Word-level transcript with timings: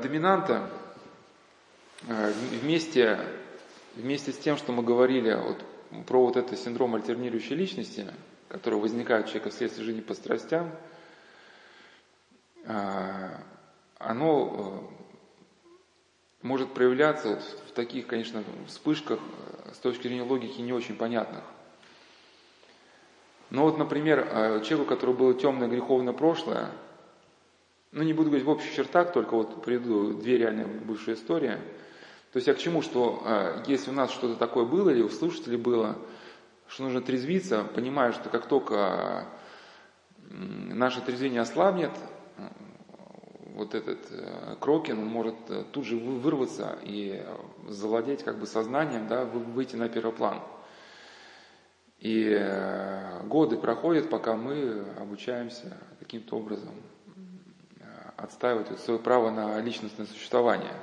Доминанта 0.00 0.70
э, 2.08 2.32
вместе, 2.62 3.20
вместе 3.94 4.32
с 4.32 4.38
тем, 4.38 4.56
что 4.56 4.72
мы 4.72 4.82
говорили 4.82 5.34
вот, 5.34 6.04
про 6.06 6.24
вот 6.24 6.36
этот 6.36 6.58
синдром 6.58 6.94
альтернирующей 6.94 7.54
личности, 7.54 8.06
который 8.48 8.78
возникает 8.78 9.26
у 9.26 9.28
человека 9.28 9.50
вследствие 9.50 9.84
жизни 9.84 10.00
по 10.00 10.14
страстям, 10.14 10.70
э, 12.64 13.28
оно 13.98 14.90
э, 16.42 16.46
может 16.46 16.72
проявляться 16.72 17.28
вот 17.28 17.42
в 17.68 17.72
таких, 17.72 18.06
конечно, 18.06 18.42
вспышках 18.66 19.20
с 19.72 19.78
точки 19.78 20.04
зрения 20.08 20.22
логики 20.22 20.60
не 20.60 20.72
очень 20.72 20.96
понятных. 20.96 21.44
Но 23.50 23.64
вот, 23.64 23.78
например, 23.78 24.26
человеку, 24.62 24.82
у 24.82 24.86
которого 24.86 25.16
было 25.16 25.34
темное 25.34 25.68
греховное 25.68 26.12
прошлое, 26.12 26.70
ну, 27.92 28.02
не 28.02 28.12
буду 28.12 28.28
говорить 28.28 28.46
в 28.46 28.50
общих 28.50 28.72
чертах, 28.72 29.12
только 29.12 29.34
вот 29.34 29.62
приведу 29.62 30.14
две 30.14 30.38
реальные 30.38 30.66
бывшие 30.66 31.16
истории. 31.16 31.56
То 32.32 32.36
есть 32.36 32.46
я 32.46 32.54
к 32.54 32.58
чему, 32.58 32.82
что 32.82 33.22
э, 33.24 33.64
если 33.66 33.90
у 33.90 33.94
нас 33.94 34.12
что-то 34.12 34.36
такое 34.36 34.64
было, 34.64 34.90
или 34.90 35.02
у 35.02 35.08
слушателей 35.08 35.56
было, 35.56 35.98
что 36.68 36.84
нужно 36.84 37.00
трезвиться, 37.00 37.64
понимая, 37.74 38.12
что 38.12 38.28
как 38.28 38.46
только 38.46 39.26
э, 40.28 40.34
наше 40.34 41.00
трезвение 41.00 41.40
ослабнет, 41.40 41.90
э, 42.36 42.42
вот 43.54 43.74
этот 43.74 43.98
э, 44.12 44.54
Крокин, 44.60 45.00
он 45.00 45.06
может 45.06 45.34
э, 45.48 45.64
тут 45.72 45.84
же 45.84 45.96
вырваться 45.96 46.78
и 46.84 47.26
завладеть 47.68 48.22
как 48.22 48.38
бы 48.38 48.46
сознанием, 48.46 49.08
да, 49.08 49.24
выйти 49.24 49.74
на 49.74 49.88
первый 49.88 50.12
план. 50.12 50.40
И 51.98 52.28
э, 52.30 53.24
годы 53.24 53.56
проходят, 53.56 54.08
пока 54.08 54.36
мы 54.36 54.84
обучаемся 54.96 55.76
каким-то 55.98 56.36
образом 56.36 56.74
отстаивать 58.22 58.78
свое 58.80 58.98
право 58.98 59.30
на 59.30 59.60
личностное 59.60 60.06
существование. 60.06 60.74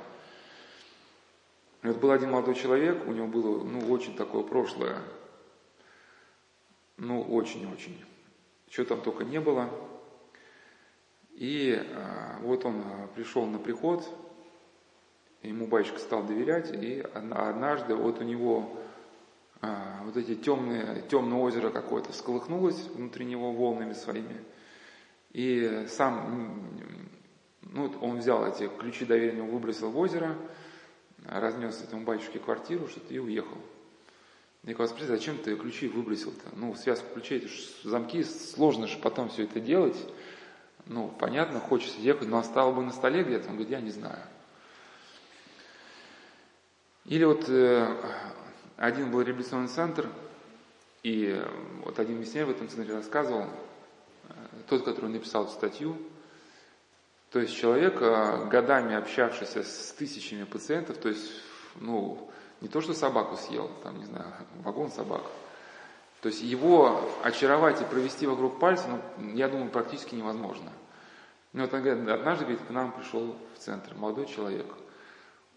вот 1.82 1.96
был 1.98 2.10
один 2.10 2.30
молодой 2.30 2.54
человек, 2.54 3.06
у 3.06 3.12
него 3.12 3.26
было 3.26 3.62
ну, 3.64 3.90
очень 3.90 4.16
такое 4.16 4.42
прошлое, 4.42 4.98
ну 6.96 7.22
очень-очень, 7.22 8.04
что 8.68 8.84
там 8.84 9.00
только 9.00 9.24
не 9.24 9.40
было. 9.40 9.70
И 11.30 11.80
а, 11.94 12.40
вот 12.42 12.64
он 12.64 12.82
а, 12.84 13.06
пришел 13.14 13.46
на 13.46 13.58
приход, 13.58 14.04
ему 15.42 15.68
батюшка 15.68 16.00
стал 16.00 16.24
доверять, 16.24 16.72
и 16.72 17.00
однажды 17.14 17.94
вот 17.94 18.18
у 18.20 18.24
него 18.24 18.76
а, 19.60 20.02
вот 20.04 20.16
эти 20.16 20.34
темные, 20.34 21.02
темное 21.08 21.38
озеро 21.38 21.70
какое-то 21.70 22.10
всколыхнулось 22.10 22.80
внутри 22.88 23.24
него 23.24 23.52
волнами 23.52 23.92
своими, 23.92 24.44
и 25.30 25.86
сам 25.88 26.76
ну, 27.72 27.92
он 28.00 28.18
взял 28.18 28.46
эти 28.46 28.68
ключи 28.68 29.04
доверия, 29.04 29.42
выбросил 29.42 29.90
в 29.90 29.98
озеро, 29.98 30.36
разнес 31.26 31.82
этому 31.82 32.04
батюшке 32.04 32.38
квартиру, 32.38 32.88
что-то 32.88 33.12
и 33.12 33.18
уехал. 33.18 33.58
Говорю, 34.62 34.86
спросите, 34.86 35.06
зачем 35.06 35.38
ты 35.38 35.56
ключи 35.56 35.88
выбросил-то? 35.88 36.56
Ну, 36.56 36.74
связку 36.74 37.06
ключей, 37.14 37.48
замки, 37.84 38.24
сложно 38.24 38.86
же 38.86 38.98
потом 38.98 39.28
все 39.28 39.44
это 39.44 39.60
делать. 39.60 39.96
Ну, 40.86 41.08
понятно, 41.18 41.60
хочется 41.60 42.00
ехать, 42.00 42.28
но 42.28 42.38
оставил 42.38 42.72
бы 42.72 42.82
на 42.82 42.92
столе 42.92 43.22
где-то. 43.22 43.48
Он 43.48 43.54
говорит, 43.54 43.70
я 43.70 43.80
не 43.80 43.90
знаю. 43.90 44.22
Или 47.04 47.24
вот 47.24 47.48
э, 47.48 47.96
один 48.76 49.10
был 49.10 49.22
реабилитационный 49.22 49.68
центр, 49.68 50.10
и 51.02 51.40
вот 51.84 51.98
один 51.98 52.20
миссионер 52.20 52.46
в 52.46 52.50
этом 52.50 52.68
центре 52.68 52.94
рассказывал, 52.94 53.44
э, 53.44 54.32
тот, 54.68 54.84
который 54.84 55.08
написал 55.08 55.44
эту 55.44 55.52
статью, 55.52 55.96
то 57.30 57.40
есть 57.40 57.54
человек, 57.54 57.98
а, 58.00 58.44
годами 58.46 58.94
общавшийся 58.94 59.62
с 59.62 59.92
тысячами 59.92 60.44
пациентов, 60.44 60.96
то 60.96 61.08
есть, 61.08 61.30
ну, 61.76 62.30
не 62.60 62.68
то, 62.68 62.80
что 62.80 62.94
собаку 62.94 63.36
съел, 63.36 63.70
там, 63.82 63.98
не 63.98 64.06
знаю, 64.06 64.32
вагон 64.64 64.90
собак, 64.90 65.22
то 66.22 66.28
есть 66.28 66.42
его 66.42 67.00
очаровать 67.22 67.80
и 67.82 67.84
провести 67.84 68.26
вокруг 68.26 68.58
пальца, 68.58 68.88
ну, 68.88 69.34
я 69.34 69.48
думаю, 69.48 69.70
практически 69.70 70.14
невозможно. 70.14 70.72
Ну, 71.52 71.62
вот 71.62 71.72
он 71.72 71.82
говорит, 71.82 72.08
однажды 72.08 72.44
говорит, 72.44 72.66
к 72.66 72.70
нам 72.70 72.92
пришел 72.92 73.36
в 73.54 73.58
центр 73.58 73.94
молодой 73.94 74.26
человек. 74.26 74.66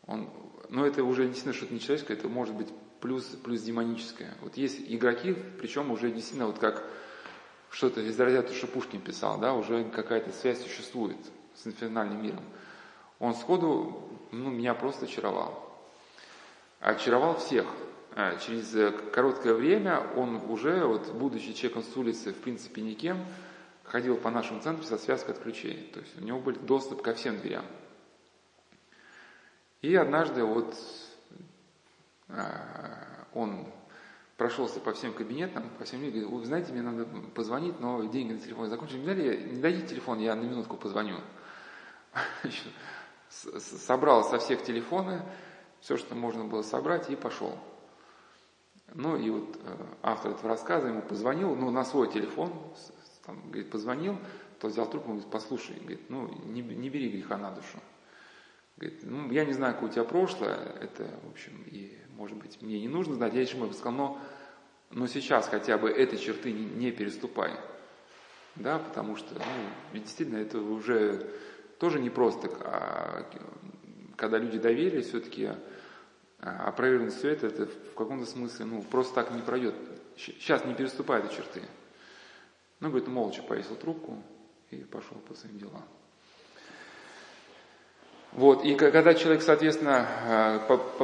Он, 0.08 0.30
но 0.70 0.86
это 0.86 1.04
уже 1.04 1.26
действительно 1.26 1.54
что-то 1.54 1.74
не 1.74 1.80
человеческое, 1.80 2.14
это 2.14 2.28
может 2.28 2.56
быть 2.56 2.68
плюс, 3.00 3.24
плюс 3.44 3.62
демоническое. 3.62 4.36
Вот 4.42 4.56
есть 4.58 4.80
игроки, 4.88 5.36
причем 5.60 5.92
уже 5.92 6.12
действительно 6.12 6.48
вот 6.48 6.60
как 6.60 6.86
что-то 7.70 8.02
из 8.02 8.20
разряда, 8.20 8.54
что 8.54 8.68
Пушкин 8.68 9.02
писал, 9.02 9.40
да, 9.40 9.54
уже 9.54 9.86
какая-то 9.86 10.32
связь 10.32 10.62
существует 10.62 11.18
с 11.56 11.68
инфернальным 11.68 12.22
миром, 12.22 12.44
он 13.20 13.36
сходу 13.36 14.10
ну, 14.32 14.50
меня 14.50 14.74
просто 14.74 15.06
очаровал. 15.06 15.70
Очаровал 16.80 17.38
всех. 17.38 17.66
А 18.14 18.36
через 18.38 18.74
э, 18.76 18.92
короткое 18.92 19.54
время 19.54 20.02
он 20.16 20.38
уже, 20.50 20.86
вот, 20.86 21.12
будучи 21.14 21.54
человеком 21.54 21.84
с 21.84 21.96
улицы, 21.96 22.34
в 22.34 22.42
принципе 22.42 22.82
никем, 22.82 23.24
ходил 23.84 24.18
по 24.18 24.30
нашему 24.30 24.60
центру 24.62 24.84
со 24.84 24.98
связкой 24.98 25.36
от 25.36 25.42
ключей. 25.42 25.90
То 25.94 26.00
есть 26.00 26.18
у 26.20 26.24
него 26.24 26.40
был 26.40 26.54
доступ 26.54 27.02
ко 27.02 27.14
всем 27.14 27.40
дверям. 27.40 27.66
И 29.82 29.96
однажды 29.96 30.44
вот 30.44 30.76
а, 32.30 33.28
он 33.34 33.66
прошелся 34.38 34.80
по 34.80 34.94
всем 34.94 35.14
кабинетам, 35.14 35.70
по 35.78 35.86
всем 35.86 36.02
людям, 36.02 36.22
говорит, 36.22 36.40
вы 36.40 36.46
знаете, 36.46 36.72
мне 36.72 36.82
надо 36.82 37.06
позвонить, 37.36 37.80
но 37.80 38.04
деньги 38.06 38.34
на 38.34 38.40
телефон 38.40 38.70
закончились. 38.70 39.06
Не 39.06 39.62
дайте 39.62 39.88
телефон, 39.88 40.20
я 40.20 40.36
на 40.36 40.44
минутку 40.44 40.78
позвоню 40.78 41.18
собрал 43.30 44.24
со 44.24 44.40
всех 44.40 44.64
телефоны 44.64 45.24
все, 45.80 45.98
что 45.98 46.16
можно 46.16 46.46
было 46.46 46.62
собрать, 46.62 47.10
и 47.10 47.16
пошел. 47.16 47.58
Ну 48.94 49.16
и 49.18 49.30
вот 49.30 49.58
э, 49.64 49.76
автор 50.04 50.32
этого 50.32 50.50
рассказа 50.50 50.90
ему 50.90 51.02
позвонил, 51.02 51.56
ну 51.56 51.72
на 51.72 51.86
свой 51.86 52.12
телефон, 52.12 52.54
там, 53.26 53.42
говорит, 53.48 53.70
позвонил, 53.70 54.18
то 54.60 54.68
взял 54.68 54.90
трубку, 54.90 55.10
говорит, 55.10 55.30
послушай, 55.32 55.78
говорит, 55.80 56.10
ну 56.10 56.28
не, 56.46 56.62
не 56.62 56.90
бери 56.90 57.10
греха 57.10 57.38
на 57.38 57.52
душу. 57.52 57.80
Говорит, 58.78 59.00
ну 59.04 59.32
я 59.32 59.46
не 59.46 59.54
знаю, 59.54 59.74
какое 59.74 59.90
у 59.90 59.94
тебя 59.94 60.04
прошлое, 60.04 60.58
это, 60.82 61.08
в 61.24 61.32
общем, 61.32 61.64
и, 61.68 61.98
может 62.12 62.38
быть, 62.38 62.62
мне 62.62 62.80
не 62.80 62.90
нужно 62.90 63.16
знать, 63.16 63.34
я 63.34 63.42
еще 63.42 63.58
ему 63.58 63.72
сказал, 63.72 63.94
но, 63.94 64.22
но 64.92 65.08
сейчас 65.08 65.48
хотя 65.48 65.78
бы 65.78 65.90
этой 65.90 66.20
черты 66.20 66.52
не, 66.52 66.66
не 66.66 66.92
переступай. 66.92 67.54
Да, 68.56 68.80
потому 68.80 69.16
что, 69.16 69.34
ну, 69.36 70.00
действительно, 70.00 70.38
это 70.38 70.60
уже 70.60 71.32
тоже 71.82 72.00
непросто, 72.00 72.48
а, 72.60 73.26
когда 74.16 74.38
люди 74.38 74.60
доверились, 74.60 75.08
все-таки 75.08 75.50
а, 76.40 76.68
опровергнуть 76.68 77.16
все 77.16 77.30
это, 77.30 77.48
это 77.48 77.66
в 77.66 77.96
каком-то 77.96 78.28
смысле, 78.28 78.66
ну, 78.66 78.84
просто 78.84 79.16
так 79.16 79.32
не 79.32 79.42
пройдет. 79.42 79.74
Сейчас 80.16 80.64
не 80.64 80.76
переступает 80.76 81.26
эти 81.26 81.38
черты. 81.38 81.64
Ну, 82.82 82.90
говорит, 82.90 83.08
молча 83.08 83.42
повесил 83.42 83.76
трубку 83.76 84.22
и 84.70 84.76
пошел 84.76 85.18
по 85.28 85.34
своим 85.34 85.58
делам. 85.58 85.84
Вот, 88.34 88.64
и 88.64 88.76
когда 88.76 89.16
человек, 89.16 89.42
соответственно, 89.42 90.06
а, 90.08 90.60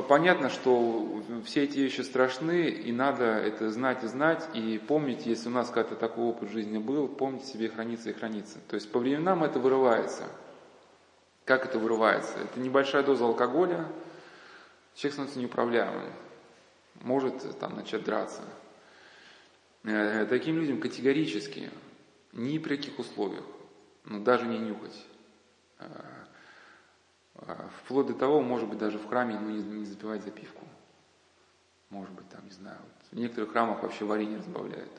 понятно, 0.08 0.50
что 0.52 1.24
все 1.44 1.64
эти 1.64 1.80
вещи 1.80 2.02
страшны, 2.02 2.70
и 2.70 2.92
надо 2.92 3.24
это 3.24 3.72
знать 3.72 4.04
и 4.04 4.08
знать, 4.08 4.48
и 4.54 4.78
помнить, 4.78 5.26
если 5.26 5.50
у 5.50 5.54
нас 5.54 5.70
какой-то 5.70 5.96
такой 5.96 6.26
опыт 6.26 6.52
жизни 6.52 6.78
был, 6.78 7.08
помнить 7.08 7.46
себе 7.46 7.68
храниться 7.68 8.12
и 8.12 8.14
храниться. 8.14 8.60
То 8.70 8.76
есть 8.76 8.92
по 8.92 9.00
временам 9.00 9.44
это 9.44 9.58
вырывается– 9.58 10.26
как 11.48 11.66
это 11.66 11.80
вырывается? 11.80 12.38
Это 12.40 12.60
небольшая 12.60 13.04
доза 13.04 13.24
алкоголя, 13.24 13.88
человек 14.96 15.14
становится 15.14 15.40
неуправляемым, 15.40 16.12
может 16.96 17.58
там 17.60 17.76
начать 17.76 18.04
драться. 18.04 18.42
Э, 19.86 20.26
таким 20.26 20.58
людям 20.58 20.82
категорически, 20.82 21.72
ни 22.34 22.58
при 22.58 22.76
каких 22.76 23.00
условиях, 23.00 23.46
ну 24.04 24.22
даже 24.22 24.46
не 24.46 24.60
нюхать. 24.60 25.06
Э, 25.80 25.88
э, 27.36 27.56
вплоть 27.82 28.08
до 28.08 28.14
того, 28.14 28.42
может 28.42 28.68
быть, 28.68 28.78
даже 28.78 29.00
в 29.00 29.08
храме 29.08 29.40
ну, 29.40 29.50
не, 29.50 29.64
не 29.64 29.86
запивать 29.86 30.24
запивку. 30.24 30.68
Может 31.90 32.12
быть, 32.12 32.28
там, 32.28 32.44
не 32.44 32.52
знаю, 32.52 32.78
вот 32.84 33.08
в 33.10 33.16
некоторых 33.16 33.52
храмах 33.54 33.84
вообще 33.84 34.04
варенье 34.04 34.40
разбавляют. 34.40 34.92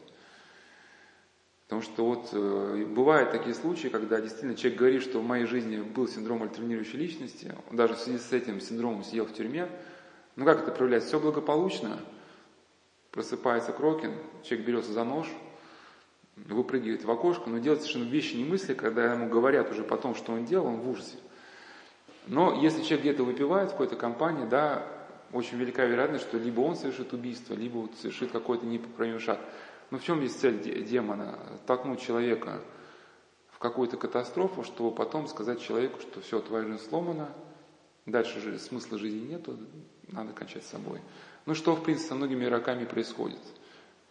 Потому 1.69 1.83
что 1.83 2.07
вот 2.07 2.31
э, 2.33 2.87
бывают 2.89 3.31
такие 3.31 3.55
случаи, 3.55 3.89
когда 3.89 4.23
действительно 4.23 4.57
человек 4.57 4.79
говорит, 4.79 5.03
что 5.03 5.21
в 5.21 5.23
моей 5.23 5.45
жизни 5.45 5.83
был 5.83 6.09
синдром 6.09 6.43
альтернирующей 6.43 6.99
личности, 6.99 7.55
он 7.71 7.77
даже 7.77 7.93
в 7.93 7.99
связи 7.99 8.19
с 8.19 8.33
этим 8.33 8.59
синдромом 8.63 9.05
сидел 9.05 9.27
в 9.27 9.35
тюрьме. 9.35 9.69
Ну 10.37 10.47
как 10.47 10.63
это 10.63 10.73
проявляется? 10.73 11.11
Все 11.11 11.21
благополучно. 11.21 11.99
Просыпается 13.11 13.73
Крокин, 13.73 14.15
человек 14.43 14.67
берется 14.67 14.93
за 14.93 15.05
нож, 15.05 15.27
выпрыгивает 16.37 17.05
в 17.05 17.11
окошко, 17.11 17.51
но 17.51 17.59
делает 17.59 17.83
совершенно 17.83 18.09
вещи 18.09 18.37
не 18.37 18.45
мысли, 18.45 18.73
когда 18.73 19.13
ему 19.13 19.29
говорят 19.29 19.71
уже 19.71 19.83
потом, 19.83 20.15
что 20.15 20.33
он 20.33 20.47
делал, 20.47 20.69
он 20.69 20.81
в 20.81 20.89
ужасе. 20.89 21.19
Но 22.29 22.63
если 22.63 22.83
человек 22.83 23.01
где-то 23.01 23.25
выпивает 23.25 23.69
в 23.69 23.73
какой-то 23.73 23.97
компании, 23.97 24.47
да, 24.49 24.87
очень 25.33 25.59
велика 25.59 25.85
вероятность, 25.85 26.25
что 26.25 26.39
либо 26.39 26.61
он 26.61 26.77
совершит 26.77 27.13
убийство, 27.13 27.53
либо 27.53 27.79
вот 27.79 27.91
совершит 28.01 28.31
какой-то 28.31 28.65
непоправимый 28.65 29.21
шаг. 29.21 29.39
Но 29.91 29.99
в 29.99 30.05
чем 30.05 30.21
есть 30.21 30.41
цель 30.41 30.85
демона? 30.85 31.39
Толкнуть 31.67 32.01
человека 32.01 32.61
в 33.51 33.59
какую-то 33.59 33.97
катастрофу, 33.97 34.63
чтобы 34.63 34.95
потом 34.95 35.27
сказать 35.27 35.61
человеку, 35.61 36.01
что 36.01 36.21
все, 36.21 36.41
твоя 36.41 36.65
жизнь 36.65 36.85
сломана, 36.89 37.33
дальше 38.07 38.41
же 38.41 38.59
смысла 38.59 38.99
жизни 38.99 39.33
нету, 39.33 39.59
надо 40.09 40.33
кончать 40.33 40.65
с 40.65 40.71
собой. 40.71 41.01
Ну 41.47 41.55
что, 41.55 41.75
в 41.75 41.83
принципе, 41.83 42.11
со 42.11 42.15
многими 42.15 42.45
игроками 42.45 42.85
происходит. 42.85 43.41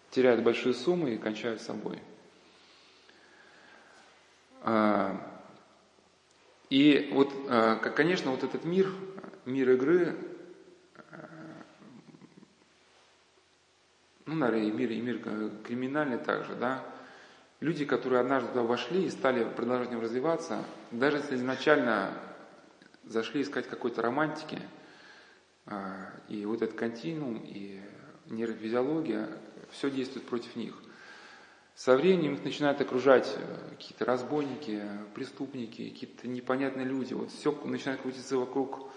Теряют 0.09 0.43
большие 0.43 0.73
суммы 0.73 1.13
и 1.13 1.17
кончают 1.17 1.61
с 1.61 1.65
собой. 1.65 2.01
А, 4.61 5.15
и 6.69 7.09
вот, 7.13 7.31
а, 7.47 7.75
конечно, 7.75 8.31
вот 8.31 8.43
этот 8.43 8.65
мир, 8.65 8.91
мир 9.45 9.71
игры, 9.71 10.17
ну, 14.27 14.35
наверное, 14.35 14.67
и 14.67 14.71
мир, 14.71 14.91
и 14.91 15.01
мир 15.01 15.19
криминальный 15.63 16.17
также, 16.17 16.55
да, 16.55 16.83
люди, 17.59 17.85
которые 17.85 18.21
однажды 18.21 18.49
туда 18.49 18.63
вошли 18.63 19.05
и 19.05 19.09
стали 19.09 19.43
продолжать 19.43 19.89
нем 19.89 20.01
развиваться, 20.01 20.63
даже 20.91 21.17
если 21.17 21.35
изначально 21.35 22.13
зашли 23.05 23.41
искать 23.41 23.67
какой-то 23.67 24.01
романтики, 24.01 24.59
и 26.27 26.45
вот 26.45 26.61
этот 26.61 26.77
континуум, 26.77 27.41
и 27.45 27.81
нейрофизиология, 28.27 29.29
все 29.71 29.89
действует 29.89 30.25
против 30.25 30.55
них. 30.55 30.75
Со 31.75 31.95
временем 31.95 32.33
их 32.33 32.43
начинают 32.43 32.81
окружать 32.81 33.31
э, 33.37 33.69
какие-то 33.69 34.03
разбойники, 34.03 34.81
преступники, 35.13 35.89
какие-то 35.89 36.27
непонятные 36.27 36.87
люди. 36.87 37.13
Вот 37.13 37.29
все 37.29 37.51
начинает 37.65 38.01
крутиться 38.01 38.35
вокруг 38.35 38.89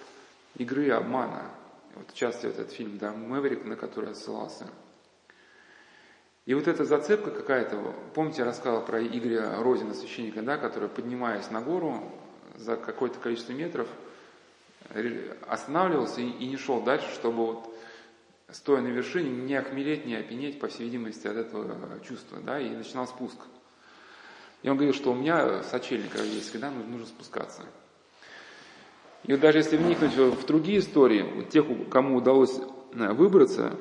игры 0.56 0.88
обмана. 0.91 1.50
Вот 1.94 2.06
вот 2.19 2.44
этот 2.44 2.73
фильм, 2.73 2.97
да, 2.97 3.12
«Мэверик», 3.12 3.67
на 3.67 3.76
который 3.76 4.11
я 4.11 4.15
ссылался. 4.15 4.67
И 6.50 6.55
вот 6.55 6.67
эта 6.67 6.85
зацепка 6.85 7.31
какая-то, 7.31 7.94
помните, 8.12 8.38
я 8.38 8.44
рассказывал 8.44 8.85
про 8.85 9.00
Игоря 9.00 9.62
Розина, 9.62 9.94
священника, 9.94 10.43
да, 10.43 10.56
который, 10.56 10.88
поднимаясь 10.88 11.49
на 11.52 11.61
гору 11.61 12.02
за 12.56 12.75
какое-то 12.75 13.20
количество 13.20 13.52
метров, 13.52 13.87
останавливался 15.47 16.23
и, 16.23 16.29
и 16.29 16.49
не 16.49 16.56
шел 16.56 16.82
дальше, 16.82 17.08
чтобы 17.14 17.47
вот 17.47 17.79
стоя 18.50 18.81
на 18.81 18.88
вершине, 18.88 19.31
не 19.31 19.55
охмелеть, 19.55 20.06
не 20.06 20.17
опьянеть, 20.17 20.58
по 20.58 20.67
всей 20.67 20.87
видимости, 20.87 21.29
от 21.29 21.37
этого 21.37 22.00
чувства, 22.00 22.41
да, 22.43 22.58
и 22.58 22.69
начинал 22.70 23.06
спуск. 23.06 23.38
И 24.64 24.69
он 24.69 24.76
говорил, 24.76 24.93
что 24.93 25.12
у 25.12 25.14
меня 25.14 25.62
сочельник 25.62 26.17
есть, 26.17 26.50
когда 26.50 26.73
нужно, 26.73 26.91
нужно 26.91 27.06
спускаться. 27.06 27.62
И 29.23 29.31
вот 29.31 29.41
даже 29.41 29.58
если 29.58 29.76
вникнуть 29.76 30.17
в 30.17 30.44
другие 30.47 30.81
истории, 30.81 31.23
вот 31.23 31.50
тех, 31.50 31.64
кому 31.93 32.17
удалось 32.17 32.58
э, 32.94 33.12
выбраться, 33.12 33.79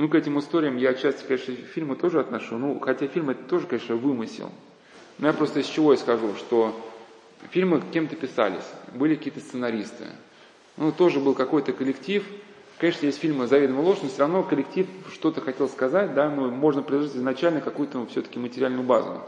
ну, 0.00 0.08
к 0.08 0.14
этим 0.14 0.38
историям 0.38 0.78
я 0.78 0.94
часто, 0.94 1.26
конечно, 1.26 1.54
фильмы 1.54 1.94
тоже 1.94 2.20
отношу, 2.20 2.56
ну, 2.56 2.80
хотя 2.80 3.06
фильм 3.06 3.28
это 3.28 3.42
тоже, 3.44 3.66
конечно, 3.66 3.96
вымысел. 3.96 4.50
Но 5.18 5.26
я 5.26 5.34
просто 5.34 5.60
из 5.60 5.66
чего 5.66 5.94
скажу, 5.96 6.34
что 6.36 6.74
фильмы 7.50 7.82
кем-то 7.92 8.16
писались, 8.16 8.64
были 8.94 9.14
какие-то 9.14 9.40
сценаристы. 9.40 10.06
Ну, 10.78 10.90
тоже 10.90 11.20
был 11.20 11.34
какой-то 11.34 11.74
коллектив, 11.74 12.24
Конечно, 12.78 13.04
есть 13.04 13.18
фильмы 13.18 13.46
заведомо 13.46 13.82
ложь, 13.82 13.98
но 14.00 14.08
все 14.08 14.20
равно 14.20 14.42
коллектив 14.42 14.86
что-то 15.12 15.42
хотел 15.42 15.68
сказать, 15.68 16.14
да, 16.14 16.30
но 16.30 16.48
можно 16.48 16.80
предложить 16.80 17.14
изначально 17.14 17.60
какую-то 17.60 18.06
все-таки 18.06 18.38
материальную 18.38 18.84
базу. 18.84 19.20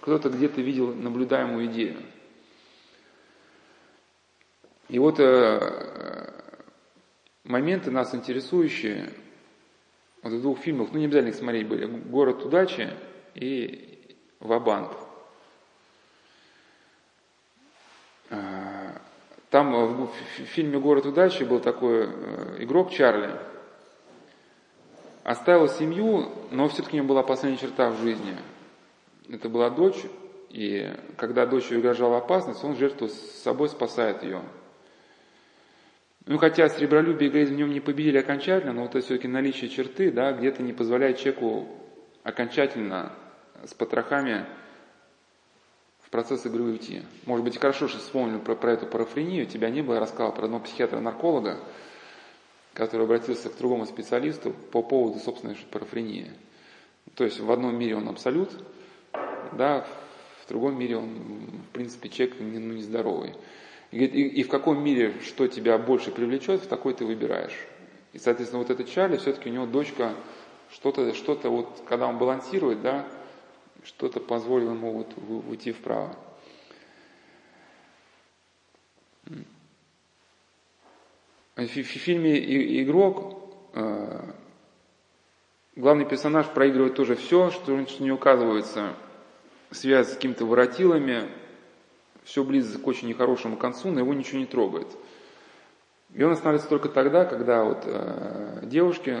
Кто-то 0.00 0.28
где-то 0.30 0.60
видел 0.60 0.94
наблюдаемую 0.94 1.66
идею. 1.66 1.96
И 4.88 5.00
вот 5.00 5.18
э, 5.18 6.30
моменты 7.42 7.90
нас 7.90 8.14
интересующие 8.14 9.10
вот 10.22 10.32
в 10.32 10.42
двух 10.42 10.58
фильмах, 10.58 10.88
ну 10.92 10.98
не 10.98 11.06
обязательно 11.06 11.30
их 11.30 11.36
смотреть 11.36 11.66
были, 11.66 11.86
«Город 11.86 12.44
удачи» 12.44 12.90
и 13.34 14.16
«Вабанк». 14.40 14.92
Там 19.50 19.74
э, 19.74 19.86
в 19.86 20.44
фильме 20.44 20.78
«Город 20.78 21.06
удачи» 21.06 21.42
был 21.42 21.58
такой 21.58 22.06
э, 22.06 22.56
игрок 22.60 22.92
Чарли. 22.92 23.30
Оставил 25.24 25.68
семью, 25.68 26.28
но 26.52 26.68
все-таки 26.68 26.96
у 26.96 26.98
него 26.98 27.08
была 27.08 27.22
последняя 27.24 27.58
черта 27.58 27.90
в 27.90 27.98
жизни. 28.00 28.36
Это 29.28 29.48
была 29.48 29.68
дочь, 29.68 30.02
и 30.50 30.92
когда 31.16 31.46
дочь 31.46 31.70
угрожала 31.72 32.18
опасность, 32.18 32.62
он 32.62 32.76
жертву 32.76 33.08
с 33.08 33.42
собой 33.42 33.68
спасает 33.68 34.22
ее. 34.22 34.40
Ну, 36.26 36.38
хотя 36.38 36.68
сребролюбие 36.68 37.28
и 37.28 37.32
эгоизм 37.32 37.54
в 37.54 37.58
нем 37.58 37.70
не 37.72 37.80
победили 37.80 38.18
окончательно, 38.18 38.72
но 38.72 38.82
вот 38.82 38.90
это 38.90 39.00
все-таки 39.00 39.28
наличие 39.28 39.70
черты, 39.70 40.10
да, 40.12 40.32
где-то 40.32 40.62
не 40.62 40.72
позволяет 40.72 41.18
человеку 41.18 41.66
окончательно 42.22 43.12
с 43.64 43.74
потрохами 43.74 44.46
процесс 46.10 46.44
игры 46.44 46.64
уйти. 46.64 47.02
Может 47.24 47.44
быть, 47.44 47.58
хорошо, 47.58 47.88
что 47.88 47.98
вспомнил 47.98 48.40
про, 48.40 48.56
про 48.56 48.72
эту 48.72 48.86
парафрению, 48.86 49.46
тебя 49.46 49.70
не 49.70 49.82
было, 49.82 49.94
я 49.94 50.00
рассказал 50.00 50.34
про 50.34 50.44
одного 50.44 50.64
психиатра-нарколога, 50.64 51.60
который 52.74 53.04
обратился 53.04 53.48
к 53.48 53.56
другому 53.56 53.86
специалисту 53.86 54.52
по 54.72 54.82
поводу 54.82 55.18
собственной 55.20 55.56
парафрении. 55.70 56.30
То 57.14 57.24
есть 57.24 57.40
в 57.40 57.50
одном 57.50 57.78
мире 57.78 57.96
он 57.96 58.08
абсолют, 58.08 58.50
да, 59.52 59.86
в 60.44 60.48
другом 60.48 60.78
мире 60.78 60.96
он, 60.96 61.62
в 61.68 61.72
принципе, 61.72 62.08
человек 62.08 62.36
ну, 62.40 62.72
нездоровый. 62.72 63.34
И, 63.90 64.04
и, 64.04 64.28
и 64.28 64.42
в 64.42 64.48
каком 64.48 64.82
мире 64.82 65.14
что 65.24 65.48
тебя 65.48 65.76
больше 65.78 66.10
привлечет, 66.10 66.62
в 66.62 66.66
такой 66.68 66.94
ты 66.94 67.04
выбираешь. 67.04 67.56
И, 68.12 68.18
соответственно, 68.18 68.62
вот 68.62 68.70
этот 68.70 68.88
Чарли, 68.88 69.16
все-таки 69.16 69.50
у 69.50 69.52
него 69.52 69.66
дочка 69.66 70.14
что-то, 70.72 71.14
что-то 71.14 71.50
вот, 71.50 71.82
когда 71.86 72.06
он 72.06 72.18
балансирует, 72.18 72.82
да, 72.82 73.06
что-то 73.84 74.20
позволило 74.20 74.72
ему 74.72 74.92
вот 74.92 75.14
уйти 75.48 75.72
вправо. 75.72 76.14
В 81.56 81.66
фильме 81.66 82.38
«Игрок» 82.82 83.54
э, 83.74 84.22
главный 85.76 86.06
персонаж 86.06 86.46
проигрывает 86.46 86.94
тоже 86.94 87.16
все, 87.16 87.50
что 87.50 87.78
не 87.98 88.10
указывается 88.10 88.94
связь 89.70 90.08
с 90.08 90.14
какими-то 90.14 90.46
воротилами, 90.46 91.28
все 92.24 92.44
близко 92.44 92.78
к 92.78 92.86
очень 92.86 93.08
нехорошему 93.08 93.56
концу, 93.56 93.90
но 93.90 94.00
его 94.00 94.14
ничего 94.14 94.38
не 94.38 94.46
трогает. 94.46 94.88
И 96.14 96.22
он 96.22 96.32
останавливается 96.32 96.68
только 96.68 96.88
тогда, 96.88 97.24
когда 97.24 97.64
вот 97.64 97.82
э, 97.84 98.60
девушки, 98.64 99.20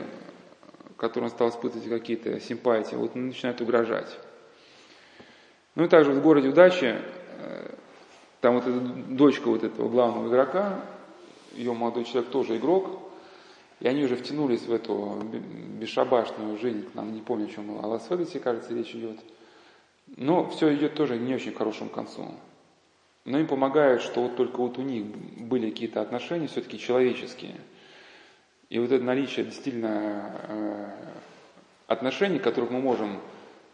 которым 0.96 1.26
он 1.26 1.30
стал 1.30 1.50
испытывать 1.50 1.88
какие-то 1.88 2.40
симпатии, 2.40 2.96
вот 2.96 3.14
начинают 3.14 3.60
угрожать. 3.60 4.18
Ну 5.76 5.84
и 5.84 5.88
также 5.88 6.12
в 6.12 6.20
городе 6.20 6.48
Удачи, 6.48 6.98
э, 7.38 7.74
там 8.40 8.56
вот 8.56 8.66
эта 8.66 8.78
дочка 8.80 9.48
вот 9.48 9.62
этого 9.62 9.88
главного 9.88 10.28
игрока, 10.28 10.80
ее 11.52 11.72
молодой 11.72 12.04
человек 12.04 12.30
тоже 12.30 12.56
игрок, 12.56 13.00
и 13.80 13.88
они 13.88 14.04
уже 14.04 14.16
втянулись 14.16 14.62
в 14.62 14.72
эту 14.72 15.22
бесшабашную 15.78 16.58
жизнь, 16.58 16.88
нам 16.94 17.14
не 17.14 17.20
помню, 17.20 17.46
о 17.46 17.50
чем 17.50 17.78
о 17.82 17.86
Лас-Вегасе, 17.86 18.40
кажется, 18.40 18.74
речь 18.74 18.94
идет. 18.94 19.18
Но 20.16 20.48
все 20.50 20.74
идет 20.74 20.94
тоже 20.94 21.18
не 21.18 21.34
очень 21.34 21.54
хорошему 21.54 21.88
концу. 21.88 22.34
Но 23.24 23.38
им 23.38 23.46
помогает, 23.46 24.02
что 24.02 24.22
вот 24.22 24.36
только 24.36 24.56
вот 24.58 24.78
у 24.78 24.82
них 24.82 25.04
были 25.04 25.70
какие-то 25.70 26.00
отношения 26.00 26.46
все-таки 26.46 26.78
человеческие. 26.78 27.56
И 28.70 28.78
вот 28.78 28.90
это 28.92 29.04
наличие 29.04 29.44
действительно 29.44 30.32
э, 30.48 30.90
отношений, 31.86 32.38
которых 32.38 32.70
мы 32.70 32.80
можем 32.80 33.20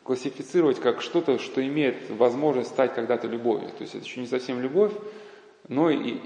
классифицировать 0.02 0.80
как 0.80 1.02
что-то, 1.02 1.38
что 1.38 1.64
имеет 1.66 2.10
возможность 2.10 2.70
стать 2.70 2.94
когда-то 2.94 3.26
любовью. 3.26 3.68
То 3.70 3.82
есть 3.82 3.94
это 3.94 4.04
еще 4.04 4.20
не 4.20 4.26
совсем 4.26 4.60
любовь, 4.60 4.92
но 5.68 5.90
и 5.90 6.18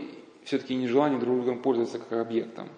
все-таки 0.45 0.75
не 0.75 0.87
желание 0.87 1.19
друг 1.19 1.37
другом 1.37 1.63
пользоваться 1.63 1.99
как 1.99 2.13
объектом. 2.21 2.69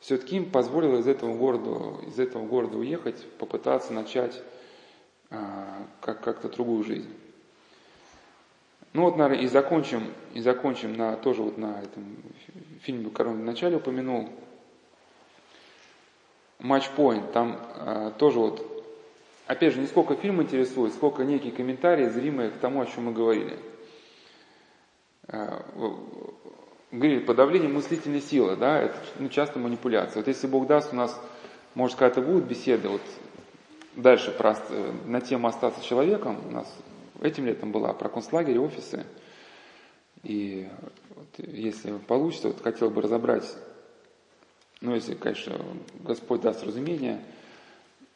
Все-таки 0.00 0.36
им 0.36 0.50
позволило 0.50 0.98
из 0.98 1.06
этого 1.06 1.34
города, 1.34 2.06
из 2.06 2.18
этого 2.18 2.46
города 2.46 2.76
уехать, 2.76 3.24
попытаться 3.38 3.92
начать 3.92 4.42
а, 5.30 5.86
как, 6.00 6.20
как-то 6.20 6.48
другую 6.48 6.84
жизнь. 6.84 7.08
Ну 8.94 9.02
вот, 9.02 9.16
наверное, 9.16 9.44
и 9.44 9.48
закончим, 9.48 10.12
и 10.32 10.40
закончим 10.40 10.94
на, 10.94 11.16
тоже 11.16 11.42
вот 11.42 11.58
на 11.58 11.82
этом 11.82 12.16
фильме, 12.80 13.10
который 13.10 13.34
в 13.34 13.44
начале 13.44 13.76
упомянул. 13.76 14.30
Матч 16.60 16.88
Point, 16.96 17.32
там 17.32 17.60
а, 17.76 18.12
тоже 18.12 18.38
вот 18.38 18.74
Опять 19.46 19.74
же, 19.74 19.80
не 19.80 19.86
сколько 19.86 20.14
фильм 20.14 20.40
интересует, 20.40 20.94
сколько 20.94 21.22
некие 21.22 21.52
комментарии, 21.52 22.08
зримые 22.08 22.50
к 22.50 22.54
тому, 22.54 22.80
о 22.80 22.86
чем 22.86 23.06
мы 23.06 23.12
говорили. 23.12 23.58
Э, 25.28 25.60
говорили, 26.90 27.18
подавление 27.18 27.68
мыслительной 27.68 28.22
силы, 28.22 28.56
да, 28.56 28.78
это 28.78 28.96
ну, 29.18 29.28
часто 29.28 29.58
манипуляция. 29.58 30.20
Вот 30.20 30.28
если 30.28 30.46
Бог 30.46 30.66
даст, 30.66 30.94
у 30.94 30.96
нас, 30.96 31.20
может, 31.74 31.96
какая-то 31.96 32.22
будет 32.22 32.44
беседа, 32.44 32.88
вот 32.88 33.02
дальше 33.96 34.30
про, 34.30 34.56
на 35.04 35.20
тему 35.20 35.48
остаться 35.48 35.84
человеком, 35.84 36.40
у 36.48 36.50
нас 36.50 36.74
этим 37.24 37.46
летом 37.46 37.72
была 37.72 37.92
про 37.92 38.08
концлагерь, 38.08 38.58
офисы. 38.58 39.04
И 40.22 40.68
вот, 41.14 41.28
если 41.48 41.92
получится, 41.98 42.48
вот 42.48 42.62
хотел 42.62 42.90
бы 42.90 43.02
разобрать, 43.02 43.44
ну, 44.80 44.94
если, 44.94 45.14
конечно, 45.14 45.58
Господь 46.02 46.40
даст 46.42 46.64
разумение– 46.64 47.20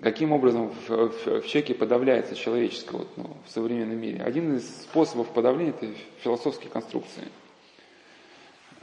Каким 0.00 0.30
образом 0.30 0.68
в, 0.68 0.88
в, 0.88 1.40
в 1.40 1.46
человеке 1.48 1.74
подавляется 1.74 2.36
человеческое 2.36 2.98
вот, 2.98 3.08
ну, 3.16 3.36
в 3.44 3.50
современном 3.50 4.00
мире? 4.00 4.22
Один 4.22 4.56
из 4.56 4.82
способов 4.82 5.28
подавления– 5.30 5.70
это 5.80 5.92
философские 6.20 6.70
конструкции. 6.70 7.24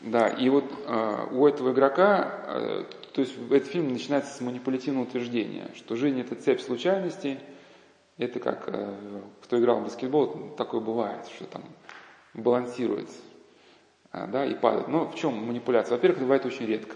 Да, 0.02 0.28
и 0.28 0.50
вот 0.50 0.66
э, 0.86 1.28
у 1.32 1.48
этого 1.48 1.72
игрока, 1.72 2.44
э, 2.48 2.84
то 3.14 3.22
есть 3.22 3.34
этот 3.50 3.70
фильм 3.70 3.94
начинается 3.94 4.36
с 4.36 4.42
манипулятивного 4.42 5.06
утверждения, 5.06 5.70
что 5.76 5.96
жизнь 5.96 6.20
это 6.20 6.36
цепь 6.36 6.60
случайностей, 6.60 7.40
это 8.18 8.40
как, 8.40 8.64
э, 8.68 9.22
кто 9.44 9.60
играл 9.60 9.80
в 9.80 9.84
баскетбол, 9.84 10.56
такое 10.58 10.82
бывает, 10.82 11.28
что 11.28 11.46
там 11.46 11.64
балансирует, 12.34 13.10
э, 14.14 14.28
да, 14.28 14.46
и 14.46 14.56
падает. 14.56 14.88
Но 14.88 15.08
в 15.08 15.16
чем 15.16 15.34
манипуляция? 15.34 15.96
Во-первых, 15.96 16.22
бывает 16.22 16.46
очень 16.46 16.66
редко. 16.66 16.96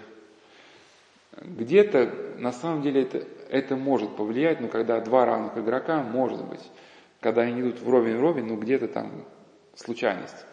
Где-то 1.42 2.12
на 2.38 2.52
самом 2.52 2.82
деле 2.82 3.04
это, 3.04 3.24
это 3.50 3.76
может 3.76 4.16
повлиять, 4.16 4.62
но 4.62 4.68
когда 4.68 5.00
два 5.00 5.26
равных 5.26 5.58
игрока, 5.58 6.02
может 6.04 6.44
быть. 6.46 6.72
Когда 7.20 7.42
они 7.42 7.62
идут 7.62 7.82
вровень-вровень, 7.82 8.46
ну 8.46 8.56
где-то 8.56 8.88
там 8.88 9.26
случайность. 9.76 10.46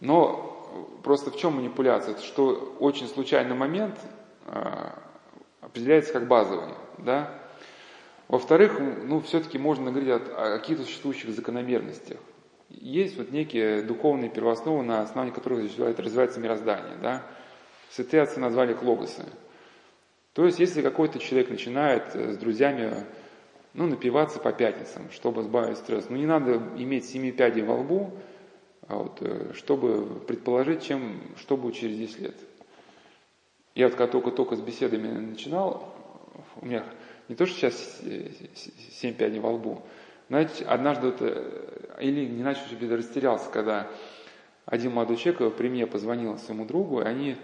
Но 0.00 0.98
просто 1.02 1.30
в 1.30 1.36
чем 1.36 1.56
манипуляция? 1.56 2.12
Это 2.12 2.22
что 2.22 2.76
очень 2.80 3.08
случайный 3.08 3.54
момент 3.54 3.98
э, 4.46 4.90
определяется 5.60 6.12
как 6.12 6.28
базовый. 6.28 6.74
Да? 6.98 7.39
Во-вторых, 8.30 8.78
ну, 8.78 9.20
все-таки 9.22 9.58
можно 9.58 9.90
говорить 9.90 10.08
о, 10.08 10.54
о 10.54 10.58
каких-то 10.60 10.84
существующих 10.84 11.30
закономерностях. 11.30 12.18
Есть 12.68 13.16
вот 13.16 13.32
некие 13.32 13.82
духовные 13.82 14.30
первоосновы, 14.30 14.84
на 14.84 15.02
основании 15.02 15.34
которых 15.34 15.64
развивается 15.98 16.38
мироздание. 16.38 16.96
Да? 17.02 17.26
Святые 17.90 18.22
отцы 18.22 18.38
назвали 18.38 18.70
их 18.70 18.84
логосы. 18.84 19.24
То 20.32 20.46
есть, 20.46 20.60
если 20.60 20.80
какой-то 20.80 21.18
человек 21.18 21.50
начинает 21.50 22.14
э, 22.14 22.34
с 22.34 22.36
друзьями 22.36 23.04
ну, 23.74 23.88
напиваться 23.88 24.38
по 24.38 24.52
пятницам, 24.52 25.10
чтобы 25.10 25.42
сбавить 25.42 25.78
стресс, 25.78 26.08
ну, 26.08 26.16
не 26.16 26.26
надо 26.26 26.62
иметь 26.76 27.06
семи 27.06 27.32
пядей 27.32 27.62
во 27.62 27.74
лбу, 27.74 28.12
а 28.86 28.98
вот, 28.98 29.18
э, 29.22 29.54
чтобы 29.54 30.20
предположить, 30.20 30.84
чем, 30.84 31.20
что 31.36 31.56
будет 31.56 31.74
через 31.74 31.96
10 31.96 32.20
лет. 32.20 32.36
Я 33.74 33.88
вот 33.88 33.96
когда 33.96 34.12
только-только 34.12 34.54
с 34.54 34.60
беседами 34.60 35.08
начинал, 35.08 35.92
у 36.60 36.66
меня 36.66 36.84
не 37.30 37.36
то, 37.36 37.46
что 37.46 37.56
сейчас 37.56 38.00
7 38.94 39.14
пядей 39.14 39.38
во 39.38 39.52
лбу, 39.52 39.82
знаете, 40.28 40.64
однажды 40.64 41.06
вот, 41.06 41.18
э, 41.20 41.96
или 42.00 42.26
не 42.26 42.42
начал 42.42 42.66
себе 42.66 42.92
растерялся, 42.92 43.48
когда 43.52 43.88
один 44.66 44.92
молодой 44.92 45.16
человек 45.16 45.54
при 45.54 45.68
мне 45.68 45.86
позвонил 45.86 46.38
своему 46.38 46.64
другу, 46.64 47.00
и 47.00 47.04
они, 47.04 47.36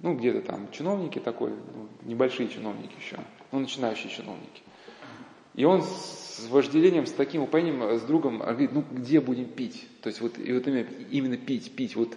ну, 0.00 0.16
где-то 0.16 0.42
там 0.42 0.68
чиновники 0.72 1.20
такой, 1.20 1.50
ну, 1.50 1.88
небольшие 2.02 2.48
чиновники 2.48 2.94
еще, 3.00 3.18
ну, 3.52 3.60
начинающие 3.60 4.10
чиновники. 4.10 4.62
И 5.54 5.64
он 5.64 5.84
с 5.84 6.48
вожделением, 6.50 7.06
с 7.06 7.12
таким 7.12 7.42
упоением 7.42 7.96
с 7.96 8.02
другом 8.02 8.38
говорит, 8.38 8.72
ну 8.72 8.84
где 8.90 9.20
будем 9.20 9.46
пить? 9.46 9.86
То 10.02 10.08
есть 10.08 10.20
вот, 10.20 10.36
и 10.36 10.52
вот 10.52 10.66
именно, 10.66 10.88
именно 11.10 11.36
пить, 11.36 11.76
пить, 11.76 11.94
вот 11.94 12.16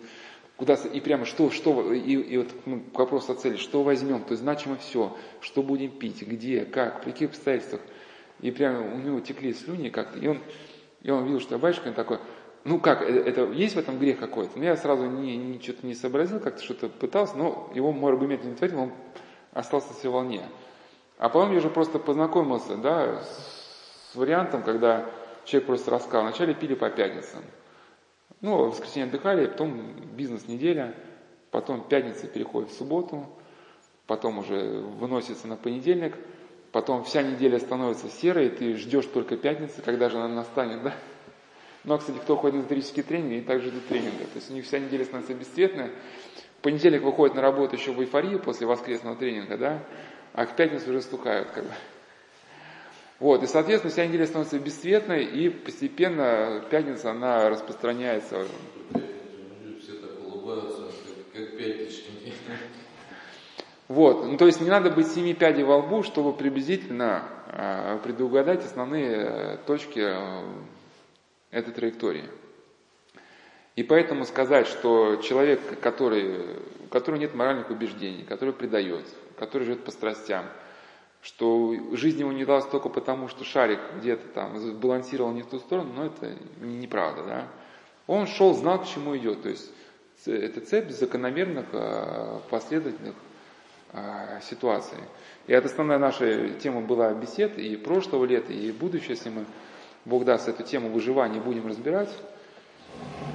куда 0.61 0.75
и 0.75 0.99
прямо 0.99 1.25
что, 1.25 1.49
что, 1.49 1.91
и, 1.91 2.13
и 2.13 2.37
вот 2.37 2.49
ну, 2.67 2.83
вопрос 2.93 3.31
о 3.31 3.33
цели, 3.33 3.57
что 3.57 3.81
возьмем, 3.81 4.21
то 4.21 4.33
есть 4.33 4.43
значимо 4.43 4.77
все, 4.77 5.17
что 5.39 5.63
будем 5.63 5.89
пить, 5.89 6.21
где, 6.21 6.65
как, 6.65 7.01
при 7.01 7.09
каких 7.09 7.29
обстоятельствах. 7.29 7.81
И 8.41 8.51
прямо 8.51 8.93
у 8.93 8.99
него 8.99 9.19
текли 9.21 9.55
слюни 9.55 9.89
как-то, 9.89 10.19
и 10.19 10.27
он, 10.27 10.37
и 11.01 11.09
он 11.09 11.25
видел, 11.25 11.39
что 11.39 11.57
батюшка 11.57 11.91
такой, 11.93 12.19
ну 12.63 12.79
как, 12.79 13.01
это, 13.01 13.27
это 13.27 13.51
есть 13.51 13.73
в 13.73 13.79
этом 13.79 13.97
грех 13.97 14.19
какой-то? 14.19 14.51
Ну 14.55 14.63
я 14.63 14.77
сразу 14.77 15.07
не, 15.07 15.35
не, 15.35 15.59
что-то 15.59 15.83
не 15.83 15.95
сообразил, 15.95 16.39
как-то 16.39 16.63
что-то 16.63 16.89
пытался, 16.89 17.35
но 17.35 17.71
его 17.73 17.91
мой 17.91 18.11
аргумент 18.11 18.43
не 18.43 18.53
творил, 18.53 18.81
он 18.81 18.91
остался 19.53 19.87
на 19.87 19.93
своей 19.95 20.13
волне. 20.13 20.43
А 21.17 21.29
потом 21.29 21.53
я 21.53 21.57
уже 21.57 21.71
просто 21.71 21.97
познакомился, 21.97 22.77
да, 22.77 23.19
с 23.23 24.15
вариантом, 24.15 24.61
когда 24.61 25.09
человек 25.43 25.65
просто 25.65 25.89
рассказал, 25.89 26.21
вначале 26.21 26.53
пили 26.53 26.75
по 26.75 26.91
пятницам. 26.91 27.41
Ну, 28.39 28.69
воскресенье 28.69 29.07
отдыхали, 29.07 29.47
потом 29.47 29.93
бизнес-неделя, 30.15 30.95
потом 31.51 31.83
пятница 31.83 32.27
переходит 32.27 32.69
в 32.69 32.77
субботу, 32.77 33.27
потом 34.07 34.39
уже 34.39 34.79
выносится 34.79 35.47
на 35.47 35.57
понедельник, 35.57 36.15
потом 36.71 37.03
вся 37.03 37.21
неделя 37.21 37.59
становится 37.59 38.07
серой, 38.09 38.49
ты 38.49 38.75
ждешь 38.75 39.05
только 39.05 39.37
пятницы, 39.37 39.81
когда 39.81 40.09
же 40.09 40.17
она 40.17 40.29
настанет, 40.29 40.81
да? 40.83 40.93
Ну, 41.83 41.95
а, 41.95 41.97
кстати, 41.97 42.17
кто 42.17 42.35
ходит 42.35 42.55
на 42.55 42.59
эзотерические 42.61 43.03
тренинги, 43.03 43.33
они 43.33 43.41
также 43.41 43.69
ждут 43.69 43.87
тренинга. 43.87 44.23
То 44.25 44.35
есть 44.35 44.51
у 44.51 44.53
них 44.53 44.65
вся 44.65 44.79
неделя 44.79 45.03
становится 45.03 45.33
бесцветная. 45.33 45.89
В 46.59 46.61
понедельник 46.61 47.01
выходит 47.01 47.35
на 47.35 47.41
работу 47.41 47.75
еще 47.75 47.91
в 47.91 47.99
эйфории 47.99 48.37
после 48.37 48.67
воскресного 48.67 49.15
тренинга, 49.15 49.57
да? 49.57 49.83
а 50.33 50.45
к 50.45 50.55
пятнице 50.55 50.89
уже 50.89 51.01
стукают. 51.01 51.49
Как 51.49 51.63
бы. 51.63 51.71
Вот, 53.21 53.43
и, 53.43 53.45
соответственно, 53.45 53.93
вся 53.93 54.07
неделя 54.07 54.25
становится 54.25 54.57
бесцветной, 54.57 55.23
и 55.25 55.49
постепенно 55.49 56.65
пятница, 56.71 57.11
она 57.11 57.51
распространяется. 57.51 58.47
Все 59.79 59.93
так 59.93 60.09
улыбаются, 60.25 60.87
как 61.31 61.55
пятнички. 61.55 62.33
Вот, 63.87 64.25
ну, 64.25 64.37
то 64.37 64.47
есть 64.47 64.59
не 64.59 64.69
надо 64.69 64.89
быть 64.89 65.05
семи 65.05 65.35
пядей 65.35 65.63
во 65.63 65.77
лбу, 65.77 66.01
чтобы 66.01 66.33
приблизительно 66.33 67.25
э, 67.45 67.99
предугадать 68.01 68.65
основные 68.65 69.11
э, 69.11 69.57
точки 69.67 69.99
э, 69.99 70.43
этой 71.51 71.75
траектории. 71.75 72.25
И 73.75 73.83
поэтому 73.83 74.25
сказать, 74.25 74.65
что 74.65 75.17
человек, 75.17 75.79
который, 75.79 76.57
у 76.85 76.87
которого 76.89 77.19
нет 77.19 77.35
моральных 77.35 77.69
убеждений, 77.69 78.23
который 78.23 78.53
предает, 78.55 79.05
который 79.37 79.65
живет 79.65 79.83
по 79.83 79.91
страстям, 79.91 80.45
что 81.21 81.75
жизнь 81.93 82.19
ему 82.19 82.31
не 82.31 82.45
далась 82.45 82.65
только 82.65 82.89
потому, 82.89 83.27
что 83.27 83.43
шарик 83.43 83.79
где-то 83.97 84.27
там 84.29 84.79
балансировал 84.79 85.31
не 85.31 85.43
в 85.43 85.47
ту 85.47 85.59
сторону, 85.59 85.93
но 85.93 86.05
это 86.05 86.35
неправда, 86.61 87.23
да. 87.23 87.47
Он 88.07 88.25
шел, 88.25 88.53
знал, 88.53 88.81
к 88.81 88.87
чему 88.87 89.15
идет, 89.15 89.43
то 89.43 89.49
есть 89.49 89.71
это 90.25 90.61
цепь 90.61 90.89
закономерных, 90.89 91.65
а, 91.73 92.41
последовательных 92.49 93.15
а, 93.93 94.39
ситуаций. 94.41 94.97
И 95.47 95.53
это 95.53 95.67
основная 95.67 95.99
наша 95.99 96.49
тема 96.49 96.81
была 96.81 97.13
бесед 97.13 97.57
и 97.57 97.75
прошлого 97.75 98.25
лета, 98.25 98.51
и 98.51 98.71
будущего, 98.71 99.11
если 99.11 99.29
мы, 99.29 99.45
Бог 100.05 100.25
даст, 100.25 100.47
эту 100.47 100.63
тему 100.63 100.89
выживания 100.89 101.39
будем 101.39 101.67
разбирать, 101.67 102.09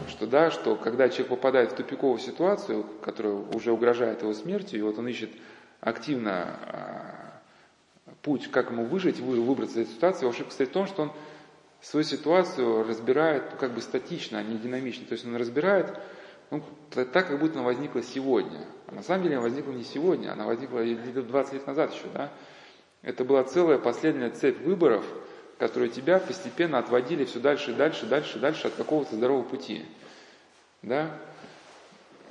что 0.09 0.27
да, 0.27 0.51
что 0.51 0.77
когда 0.77 1.09
человек 1.09 1.29
попадает 1.29 1.73
в 1.73 1.77
тупиковую 1.77 2.19
ситуацию, 2.19 2.85
которая 3.03 3.35
уже 3.35 3.73
угрожает 3.73 4.23
его 4.23 4.33
смертью, 4.35 4.79
и 4.79 4.83
вот 4.83 4.99
он 4.99 5.09
ищет 5.09 5.31
активно 5.81 6.59
а, 6.63 7.16
путь, 8.27 8.51
как 8.51 8.73
ему 8.73 8.85
выжить, 8.85 9.21
выбраться 9.21 9.79
из 9.79 9.85
этой 9.85 9.95
ситуации, 9.95 10.29
ошибка 10.29 10.53
стоит 10.53 10.71
в 10.71 10.73
том, 10.73 10.87
что 10.89 11.03
он 11.03 11.13
свою 11.81 12.03
ситуацию 12.03 12.83
разбирает 12.83 13.45
ну, 13.53 13.59
как 13.59 13.73
бы 13.73 13.81
статично, 13.81 14.41
а 14.41 14.43
не 14.43 14.59
динамично. 14.59 15.07
То 15.07 15.13
есть 15.13 15.25
он 15.25 15.37
разбирает 15.37 15.97
ну, 16.51 16.61
так, 16.91 17.29
как 17.29 17.39
будто 17.39 17.55
она 17.55 17.63
возникла 17.63 18.03
сегодня. 18.03 18.67
А 18.89 18.97
на 18.97 19.05
самом 19.05 19.23
деле 19.23 19.37
она 19.37 19.45
возникла 19.45 19.71
не 19.71 19.85
сегодня, 19.85 20.33
она 20.33 20.45
возникла 20.45 20.81
где-то 20.81 21.23
20 21.23 21.53
лет 21.53 21.67
назад 21.69 21.95
еще. 21.95 22.07
Да? 22.13 22.33
Это 23.03 23.25
была 23.25 23.45
целая 23.45 23.79
последняя 23.79 24.31
цепь 24.31 24.61
выборов, 24.61 25.05
которые 25.59 25.89
тебя 25.89 26.19
постепенно 26.19 26.79
отводили 26.79 27.25
все 27.25 27.39
дальше 27.39 27.71
и 27.71 27.75
дальше, 27.75 28.07
дальше, 28.07 28.41
дальше 28.41 28.67
от 28.67 28.75
какого-то 28.75 29.15
здорового 29.15 29.45
пути. 29.45 29.85
Да? 30.83 31.17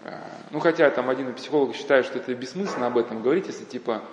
Э, 0.03 0.19
ну, 0.51 0.59
хотя 0.59 0.89
там 0.89 1.09
один 1.09 1.33
психолог 1.35 1.73
считает, 1.73 2.05
что 2.05 2.19
это 2.19 2.35
бессмысленно 2.35 2.87
об 2.87 2.97
этом 2.97 3.21
говорить, 3.23 3.47
если 3.47 3.63
типа 3.63 4.03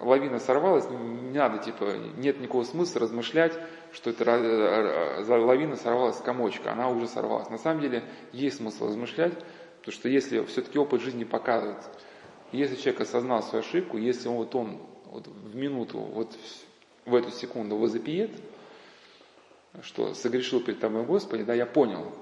лавина 0.00 0.38
сорвалась, 0.38 0.88
не 0.88 1.38
надо, 1.38 1.58
типа, 1.58 1.96
нет 2.16 2.40
никакого 2.40 2.64
смысла 2.64 3.02
размышлять, 3.02 3.52
что 3.92 4.10
это 4.10 4.24
э, 4.24 5.22
лавина 5.22 5.76
сорвалась 5.76 6.16
с 6.16 6.22
комочка, 6.22 6.72
она 6.72 6.88
уже 6.88 7.06
сорвалась. 7.06 7.50
На 7.50 7.58
самом 7.58 7.80
деле 7.82 8.04
есть 8.32 8.56
смысл 8.56 8.86
размышлять, 8.86 9.34
потому 9.80 9.92
что 9.92 10.08
если 10.08 10.44
все-таки 10.44 10.78
опыт 10.78 11.02
жизни 11.02 11.24
показывает, 11.24 11.78
если 12.52 12.76
человек 12.76 13.02
осознал 13.02 13.42
свою 13.42 13.64
ошибку, 13.64 13.98
если 13.98 14.28
он, 14.28 14.36
вот 14.36 14.54
он 14.54 14.80
вот 15.06 15.26
в 15.26 15.54
минуту, 15.54 15.98
вот 15.98 16.36
в 17.04 17.14
эту 17.14 17.30
секунду 17.30 17.76
возопиет, 17.76 18.30
что 19.82 20.14
согрешил 20.14 20.62
перед 20.62 20.80
тобой 20.80 21.04
Господи, 21.04 21.42
да, 21.42 21.52
я 21.52 21.66
понял, 21.66 22.12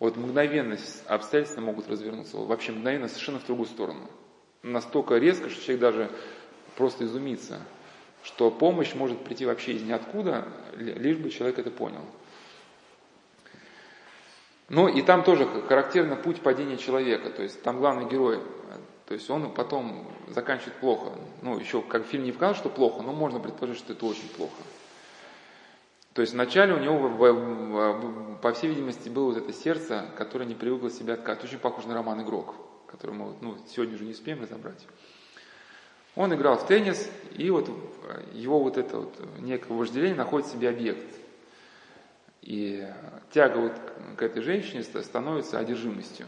вот 0.00 0.16
мгновенно 0.16 0.76
обстоятельства 1.06 1.60
могут 1.60 1.88
развернуться, 1.88 2.38
вообще 2.38 2.72
мгновенно 2.72 3.06
совершенно 3.06 3.38
в 3.38 3.46
другую 3.46 3.66
сторону. 3.66 4.08
Настолько 4.64 5.18
резко, 5.18 5.50
что 5.50 5.62
человек 5.62 5.80
даже 5.82 6.10
просто 6.74 7.04
изумится, 7.04 7.60
что 8.22 8.50
помощь 8.50 8.94
может 8.94 9.22
прийти 9.22 9.44
вообще 9.44 9.72
из 9.74 9.82
ниоткуда, 9.82 10.48
лишь 10.76 11.18
бы 11.18 11.28
человек 11.28 11.58
это 11.58 11.70
понял. 11.70 12.00
Ну 14.70 14.88
и 14.88 15.02
там 15.02 15.22
тоже 15.22 15.46
характерно 15.68 16.16
путь 16.16 16.40
падения 16.40 16.78
человека, 16.78 17.28
то 17.28 17.42
есть 17.42 17.62
там 17.62 17.76
главный 17.78 18.08
герой, 18.08 18.40
то 19.04 19.12
есть 19.12 19.28
он 19.28 19.52
потом 19.52 20.10
заканчивает 20.28 20.76
плохо. 20.76 21.12
Ну 21.42 21.58
еще 21.58 21.82
как 21.82 22.06
фильм 22.06 22.24
не 22.24 22.32
показал, 22.32 22.54
что 22.54 22.70
плохо, 22.70 23.02
но 23.02 23.12
можно 23.12 23.40
предположить, 23.40 23.78
что 23.78 23.92
это 23.92 24.06
очень 24.06 24.30
плохо. 24.30 24.62
То 26.14 26.22
есть 26.22 26.32
вначале 26.32 26.72
у 26.72 26.78
него, 26.78 28.38
по 28.40 28.52
всей 28.54 28.68
видимости, 28.68 29.10
было 29.10 29.26
вот 29.26 29.36
это 29.36 29.52
сердце, 29.52 30.06
которое 30.16 30.46
не 30.46 30.54
привыкло 30.54 30.88
себя 30.88 31.14
отказывать. 31.14 31.50
Очень 31.50 31.58
похоже 31.58 31.88
на 31.88 31.94
роман 31.94 32.22
«Игрок», 32.22 32.54
который 32.94 33.10
мы 33.10 33.34
ну, 33.40 33.56
сегодня 33.68 33.96
уже 33.96 34.04
не 34.04 34.12
успеем 34.12 34.40
разобрать. 34.40 34.86
Он 36.14 36.32
играл 36.32 36.56
в 36.56 36.66
теннис, 36.66 37.10
и 37.36 37.50
вот 37.50 37.68
его 38.32 38.60
вот 38.60 38.78
это 38.78 38.98
вот 38.98 39.14
некое 39.40 39.74
вожделение 39.74 40.16
находит 40.16 40.46
в 40.48 40.52
себе 40.52 40.68
объект. 40.68 41.12
И 42.42 42.86
тяга 43.32 43.56
вот 43.56 43.72
к 44.16 44.22
этой 44.22 44.42
женщине 44.42 44.84
становится 44.84 45.58
одержимостью. 45.58 46.26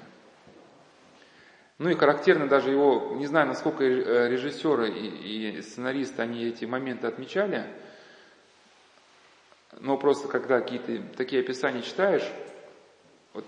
Ну 1.79 1.91
и 1.91 1.95
характерно 1.95 2.49
даже 2.49 2.71
его, 2.71 3.15
не 3.17 3.27
знаю, 3.27 3.47
насколько 3.47 3.85
э, 3.85 4.29
режиссеры 4.31 4.89
и, 4.89 5.59
и 5.59 5.63
сценаристы, 5.63 6.23
они 6.23 6.47
эти 6.47 6.65
моменты 6.65 7.07
отмечали, 7.07 7.67
но 9.79 9.99
просто 9.99 10.27
когда 10.27 10.61
какие-то 10.61 11.03
такие 11.17 11.43
описания 11.43 11.83
читаешь, 11.83 12.27
вот 13.35 13.45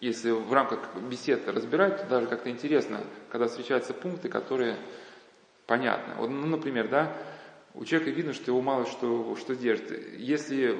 если 0.00 0.30
в 0.30 0.52
рамках 0.52 0.80
беседы 0.96 1.52
разбирать, 1.52 1.98
то 2.02 2.08
даже 2.08 2.26
как-то 2.26 2.50
интересно, 2.50 3.00
когда 3.30 3.48
встречаются 3.48 3.92
пункты, 3.92 4.28
которые 4.28 4.76
понятны. 5.66 6.14
Вот, 6.16 6.30
ну, 6.30 6.46
например, 6.46 6.88
да, 6.88 7.16
у 7.74 7.84
человека 7.84 8.10
видно, 8.10 8.32
что 8.32 8.50
его 8.50 8.62
мало 8.62 8.86
что, 8.86 9.36
что 9.36 9.54
держит. 9.54 10.18
Если, 10.18 10.76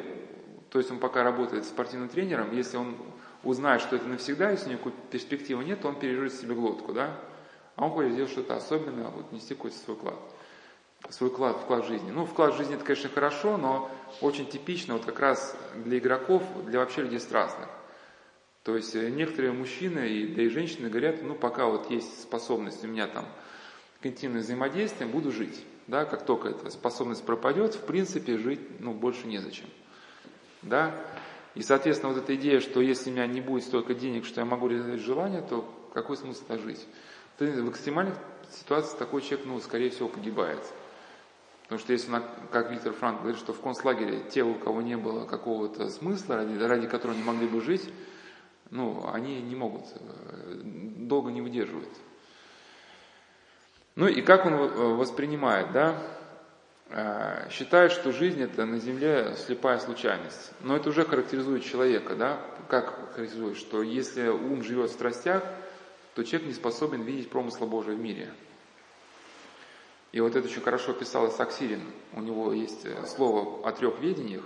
то 0.70 0.78
есть 0.78 0.90
он 0.90 0.98
пока 0.98 1.22
работает 1.22 1.66
спортивным 1.66 2.08
тренером, 2.08 2.52
если 2.52 2.78
он 2.78 2.96
узнает, 3.44 3.82
что 3.82 3.96
это 3.96 4.06
навсегда, 4.06 4.50
если 4.50 4.70
у 4.70 4.72
него 4.72 4.90
перспективы 5.10 5.64
нет, 5.64 5.82
то 5.82 5.88
он 5.88 5.98
переживет 5.98 6.32
себе 6.32 6.54
глотку, 6.54 6.92
да? 6.92 7.14
А 7.76 7.84
он 7.84 7.90
хочет 7.90 8.12
сделать 8.12 8.30
что-то 8.30 8.56
особенное, 8.56 9.08
вот 9.08 9.32
нести 9.32 9.54
какой-то 9.54 9.76
свой 9.76 9.96
вклад. 9.96 10.18
Свой 11.10 11.30
вклад, 11.30 11.56
вклад 11.58 11.84
в 11.84 11.88
жизни. 11.88 12.10
Ну, 12.10 12.24
вклад 12.26 12.54
в 12.54 12.56
жизнь 12.56 12.74
это, 12.74 12.84
конечно, 12.84 13.08
хорошо, 13.10 13.56
но 13.56 13.90
очень 14.20 14.46
типично 14.46 14.94
вот 14.94 15.04
как 15.04 15.20
раз 15.20 15.56
для 15.76 15.98
игроков, 15.98 16.42
для 16.66 16.78
вообще 16.78 17.02
людей 17.02 17.20
страстных. 17.20 17.68
То 18.62 18.76
есть 18.76 18.94
э, 18.94 19.08
некоторые 19.08 19.52
мужчины, 19.52 20.08
и, 20.08 20.26
да 20.26 20.42
и 20.42 20.48
женщины 20.48 20.88
говорят, 20.88 21.22
ну, 21.22 21.34
пока 21.34 21.66
вот 21.66 21.90
есть 21.90 22.22
способность 22.22 22.84
у 22.84 22.88
меня 22.88 23.06
там 23.06 23.26
к 24.02 24.06
интимным 24.06 24.42
взаимодействиям, 24.42 25.10
буду 25.10 25.32
жить. 25.32 25.64
Да, 25.86 26.04
как 26.04 26.24
только 26.24 26.48
эта 26.48 26.70
способность 26.70 27.24
пропадет, 27.24 27.74
в 27.74 27.84
принципе, 27.84 28.38
жить, 28.38 28.60
ну, 28.78 28.92
больше 28.92 29.26
незачем. 29.26 29.66
Да, 30.62 30.94
и, 31.54 31.62
соответственно, 31.62 32.12
вот 32.12 32.22
эта 32.22 32.34
идея, 32.36 32.60
что 32.60 32.80
если 32.80 33.10
у 33.10 33.12
меня 33.12 33.26
не 33.26 33.40
будет 33.40 33.64
столько 33.64 33.94
денег, 33.94 34.24
что 34.24 34.40
я 34.40 34.44
могу 34.44 34.68
реализовать 34.68 35.00
желание, 35.00 35.42
то 35.42 35.68
какой 35.94 36.16
смысл 36.16 36.44
это 36.48 36.58
жить? 36.58 36.86
В 37.38 37.70
экстремальных 37.70 38.14
ситуациях 38.52 38.98
такой 38.98 39.22
человек, 39.22 39.46
ну, 39.46 39.58
скорее 39.60 39.90
всего, 39.90 40.08
погибает. 40.08 40.60
Потому 41.62 41.80
что 41.80 41.92
если, 41.92 42.12
как 42.52 42.70
Виктор 42.70 42.92
Франк 42.92 43.20
говорит, 43.20 43.40
что 43.40 43.52
в 43.52 43.60
концлагере 43.60 44.22
те, 44.30 44.42
у 44.42 44.54
кого 44.54 44.82
не 44.82 44.96
было 44.96 45.24
какого-то 45.24 45.88
смысла, 45.88 46.36
ради, 46.36 46.58
ради 46.58 46.86
которого 46.86 47.16
не 47.16 47.22
могли 47.22 47.48
бы 47.48 47.60
жить, 47.60 47.88
ну, 48.70 49.08
они 49.12 49.42
не 49.42 49.56
могут, 49.56 49.84
э, 49.94 50.60
долго 50.62 51.30
не 51.30 51.40
выдерживают. 51.40 51.90
Ну 53.96 54.06
и 54.06 54.22
как 54.22 54.46
он 54.46 54.54
э, 54.54 54.66
воспринимает, 54.94 55.72
да? 55.72 56.00
Э, 56.90 57.48
считает, 57.50 57.90
что 57.90 58.12
жизнь 58.12 58.40
это 58.40 58.64
на 58.64 58.78
земле 58.78 59.34
слепая 59.36 59.78
случайность. 59.78 60.52
Но 60.60 60.76
это 60.76 60.88
уже 60.90 61.04
характеризует 61.04 61.64
человека, 61.64 62.14
да? 62.14 62.40
Как 62.68 63.12
характеризует, 63.14 63.56
что 63.56 63.82
если 63.82 64.28
ум 64.28 64.62
живет 64.62 64.90
в 64.90 64.94
страстях, 64.94 65.42
то 66.14 66.22
человек 66.22 66.48
не 66.48 66.54
способен 66.54 67.02
видеть 67.02 67.28
промысла 67.28 67.66
Божия 67.66 67.96
в 67.96 68.00
мире. 68.00 68.30
И 70.12 70.20
вот 70.20 70.34
это 70.34 70.46
очень 70.46 70.62
хорошо 70.62 70.92
писал 70.92 71.28
Исаак 71.28 71.52
У 72.12 72.20
него 72.20 72.52
есть 72.52 72.86
слово 73.08 73.66
о 73.66 73.72
трех 73.72 74.00
ведениях. 74.00 74.44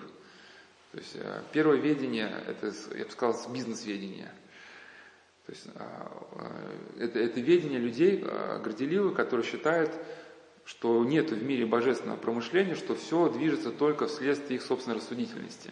То 0.94 1.00
есть 1.00 1.16
э, 1.16 1.42
первое 1.50 1.76
ведение, 1.78 2.32
это, 2.46 2.72
я 2.96 3.04
бы 3.04 3.10
сказал, 3.10 3.52
бизнес-ведение. 3.52 4.30
То 5.44 5.52
есть 5.52 5.66
это, 7.00 7.18
это 7.18 7.40
ведение 7.40 7.80
людей 7.80 8.24
горделивых, 8.62 9.14
которые 9.14 9.44
считают, 9.44 9.90
что 10.64 11.04
нет 11.04 11.32
в 11.32 11.42
мире 11.44 11.66
божественного 11.66 12.16
промышления, 12.16 12.76
что 12.76 12.94
все 12.94 13.28
движется 13.28 13.72
только 13.72 14.06
вследствие 14.06 14.56
их 14.58 14.62
собственной 14.62 14.96
рассудительности. 14.96 15.70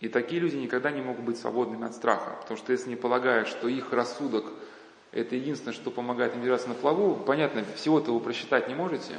И 0.00 0.08
такие 0.08 0.40
люди 0.40 0.56
никогда 0.56 0.90
не 0.90 1.00
могут 1.00 1.24
быть 1.24 1.38
свободными 1.38 1.86
от 1.86 1.94
страха, 1.94 2.36
потому 2.42 2.58
что 2.58 2.72
если 2.72 2.90
не 2.90 2.96
полагают, 2.96 3.48
что 3.48 3.68
их 3.68 3.90
рассудок– 3.90 4.44
это 5.12 5.34
единственное, 5.34 5.72
что 5.72 5.90
помогает 5.90 6.34
им 6.34 6.42
держаться 6.42 6.68
на 6.68 6.74
плаву, 6.74 7.16
понятно, 7.16 7.64
всего-то 7.76 8.12
вы 8.12 8.20
просчитать 8.20 8.68
не 8.68 8.74
можете, 8.74 9.14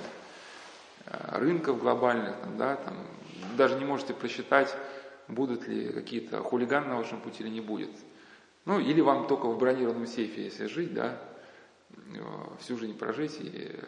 э, 1.08 1.40
рынков 1.40 1.82
глобальных, 1.82 2.38
там, 2.38 2.58
да, 2.58 2.76
там, 2.76 2.96
даже 3.56 3.76
не 3.76 3.86
можете 3.86 4.14
просчитать, 4.14 4.76
будут 5.28 5.68
ли 5.68 5.92
какие-то 5.92 6.42
хулиганы 6.42 6.88
на 6.88 6.98
вашем 6.98 7.22
пути 7.22 7.44
или 7.44 7.50
не 7.50 7.62
будет. 7.62 7.92
Ну, 8.66 8.80
или 8.80 9.02
вам 9.02 9.28
только 9.28 9.48
в 9.48 9.58
бронированном 9.58 10.08
сейфе, 10.08 10.46
если 10.46 10.68
жить, 10.68 10.94
да, 10.94 11.20
всю 12.60 12.78
жизнь 12.78 12.98
прожить 12.98 13.38
и 13.40 13.80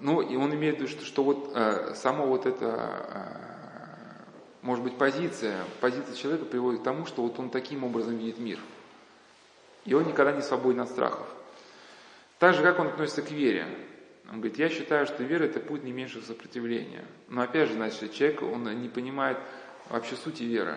Ну, 0.00 0.20
и 0.20 0.36
он 0.36 0.54
имеет 0.54 0.76
в 0.76 0.78
виду, 0.80 0.88
что, 0.88 1.04
что 1.04 1.24
вот 1.24 1.52
э, 1.54 1.94
само 1.94 2.26
вот 2.26 2.46
это, 2.46 2.66
э, 3.08 4.24
может 4.62 4.84
быть, 4.84 4.98
позиция, 4.98 5.64
позиция 5.80 6.14
человека 6.14 6.44
приводит 6.44 6.80
к 6.80 6.84
тому, 6.84 7.06
что 7.06 7.22
вот 7.22 7.38
он 7.38 7.50
таким 7.50 7.84
образом 7.84 8.16
видит 8.16 8.38
мир. 8.38 8.58
И 9.84 9.94
он 9.94 10.04
никогда 10.06 10.32
не 10.32 10.42
свободен 10.42 10.80
от 10.80 10.90
страхов. 10.90 11.26
Так 12.38 12.54
же, 12.54 12.62
как 12.62 12.78
он 12.78 12.88
относится 12.88 13.22
к 13.22 13.30
вере. 13.30 13.66
Он 14.30 14.40
говорит, 14.40 14.58
я 14.58 14.68
считаю, 14.68 15.06
что 15.06 15.22
вера– 15.22 15.44
это 15.44 15.60
путь 15.60 15.84
не 15.84 15.92
меньшего 15.92 16.22
сопротивления. 16.22 17.04
Но 17.28 17.42
опять 17.42 17.68
же, 17.68 17.74
значит, 17.74 18.12
человек, 18.12 18.42
он 18.42 18.64
не 18.80 18.88
понимает 18.88 19.38
вообще 19.90 20.16
сути 20.16 20.44
веры. 20.44 20.76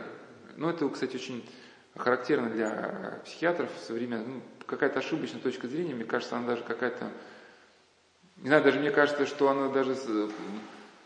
Ну, 0.57 0.69
это, 0.69 0.87
кстати, 0.89 1.15
очень 1.15 1.47
характерно 1.95 2.49
для 2.49 3.21
психиатров 3.25 3.69
современных. 3.87 4.27
Ну, 4.27 4.41
какая-то 4.65 4.99
ошибочная 4.99 5.41
точка 5.41 5.67
зрения, 5.67 5.95
мне 5.95 6.03
кажется, 6.03 6.35
она 6.35 6.47
даже 6.47 6.63
какая-то 6.63 7.09
не 8.41 8.49
знаю, 8.49 8.63
даже 8.63 8.79
мне 8.79 8.91
кажется, 8.91 9.25
что 9.25 9.49
она 9.49 9.69
даже, 9.69 9.95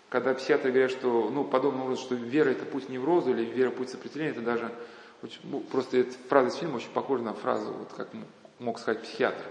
когда 0.10 0.34
психиатры 0.34 0.72
говорят, 0.72 0.92
что, 0.92 1.30
ну, 1.30 1.46
подобно 1.46 1.84
образом, 1.84 2.04
что 2.04 2.16
вера 2.16 2.50
это 2.50 2.66
путь 2.66 2.90
не 2.90 2.98
в 2.98 3.06
розу 3.06 3.32
или 3.32 3.46
вера 3.46 3.72
путь 3.72 3.90
сопротивления, 3.90 4.32
это 4.32 4.42
даже 4.42 4.70
очень, 5.24 5.40
ну, 5.44 5.62
просто 5.62 5.98
эта 5.98 6.14
фраза 6.28 6.50
из 6.50 6.56
фильма 6.56 6.76
очень 6.76 6.92
похожа 6.92 7.24
на 7.24 7.34
фразу, 7.34 7.72
вот 7.72 7.94
как 7.94 8.10
мог 8.60 8.80
сказать 8.80 9.04
психиатр. 9.04 9.44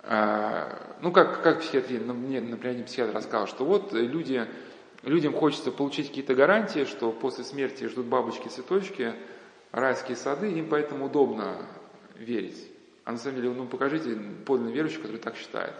А, 0.00 0.96
ну, 1.00 1.12
как, 1.12 1.42
как 1.42 1.60
психиатрия, 1.60 2.00
ну, 2.00 2.14
мне, 2.14 2.40
например, 2.40 2.76
не 2.76 2.82
психиатр 2.84 3.14
рассказал, 3.14 3.46
что 3.46 3.64
вот 3.64 3.92
люди, 3.92 4.46
людям 5.02 5.34
хочется 5.34 5.70
получить 5.70 6.08
какие-то 6.08 6.34
гарантии, 6.34 6.84
что 6.84 7.12
после 7.12 7.44
смерти 7.44 7.84
ждут 7.88 8.06
бабочки-цветочки, 8.06 9.14
райские 9.72 10.16
сады, 10.16 10.50
им 10.50 10.68
поэтому 10.68 11.06
удобно 11.06 11.56
верить. 12.16 12.70
А 13.04 13.12
на 13.12 13.18
самом 13.18 13.36
деле, 13.36 13.50
ну, 13.50 13.66
покажите 13.66 14.18
подлинно 14.46 14.70
верующих, 14.70 15.02
который 15.02 15.18
так 15.18 15.36
считает 15.36 15.74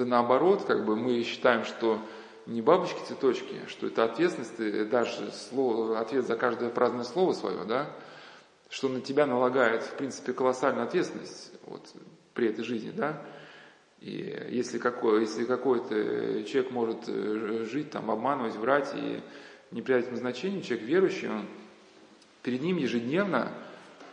то 0.00 0.06
наоборот, 0.06 0.64
как 0.64 0.86
бы 0.86 0.96
мы 0.96 1.22
считаем, 1.22 1.64
что 1.64 2.00
не 2.46 2.62
бабочки-цветочки, 2.62 3.66
что 3.68 3.86
это 3.86 4.04
ответственность, 4.04 4.56
ты 4.56 4.86
дашь 4.86 5.18
слово, 5.50 6.00
ответ 6.00 6.26
за 6.26 6.36
каждое 6.36 6.70
праздное 6.70 7.04
слово 7.04 7.34
свое, 7.34 7.64
да, 7.64 7.90
что 8.70 8.88
на 8.88 9.02
тебя 9.02 9.26
налагает, 9.26 9.82
в 9.82 9.94
принципе, 9.96 10.32
колоссальную 10.32 10.86
ответственность 10.86 11.52
вот, 11.66 11.86
при 12.32 12.48
этой 12.48 12.64
жизни, 12.64 12.92
да, 12.96 13.20
и 14.00 14.48
если, 14.50 14.78
какой, 14.78 15.22
если 15.22 15.44
какой-то 15.44 16.44
человек 16.44 16.70
может 16.70 16.98
э, 17.08 17.66
жить, 17.70 17.90
там, 17.90 18.10
обманывать, 18.10 18.56
врать 18.56 18.92
и 18.94 19.20
не 19.70 19.82
придать 19.82 20.06
ему 20.06 20.16
значения, 20.16 20.62
человек 20.62 20.86
верующий, 20.86 21.28
он, 21.28 21.46
перед 22.42 22.62
ним 22.62 22.78
ежедневно 22.78 23.52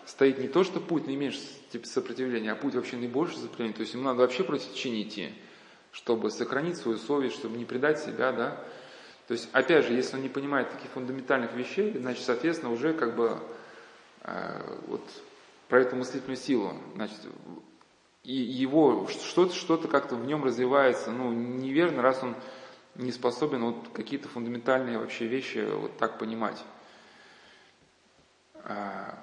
стоит 0.06 0.40
не 0.40 0.48
то, 0.48 0.64
что 0.64 0.80
путь 0.80 1.08
наименьшего 1.08 1.44
типа 1.72 1.88
сопротивления, 1.88 2.52
а 2.52 2.56
путь 2.56 2.76
вообще 2.76 2.98
наибольшего 2.98 3.40
сопротивления, 3.40 3.76
то 3.76 3.82
есть 3.82 3.94
ему 3.94 4.04
надо 4.04 4.20
вообще 4.20 4.44
против 4.44 4.68
идти 4.74 5.34
чтобы 5.98 6.30
сохранить 6.30 6.78
свою 6.78 7.00
совесть, 7.00 7.36
чтобы 7.36 7.58
не 7.58 7.66
предать 7.66 8.00
себя, 8.00 8.32
да. 8.32 8.64
То 9.28 9.34
есть, 9.34 9.50
опять 9.52 9.86
же, 9.86 9.94
если 9.94 10.16
он 10.16 10.22
не 10.22 10.30
понимает 10.30 10.70
таких 10.70 10.92
фундаментальных 10.92 11.54
вещей, 11.54 11.92
значит, 11.98 12.24
соответственно, 12.24 12.72
уже 12.72 12.94
как 12.94 13.16
бы 13.16 13.40
э, 14.22 14.80
вот 14.88 15.02
про 15.68 15.82
эту 15.82 15.96
мыслительную 15.96 16.38
силу, 16.38 16.74
значит, 16.94 17.20
его 18.24 19.08
что-то, 19.08 19.54
что-то 19.54 19.88
как-то 19.88 20.16
в 20.16 20.26
нем 20.26 20.44
развивается, 20.44 21.12
ну, 21.12 21.32
неверно, 21.32 22.02
раз 22.02 22.22
он 22.24 22.36
не 22.96 23.12
способен 23.12 23.64
вот 23.64 23.90
какие-то 23.94 24.28
фундаментальные 24.28 24.98
вообще 24.98 25.28
вещи 25.28 25.68
вот 25.72 25.98
так 25.98 26.18
понимать. 26.18 26.64
А, 28.56 29.18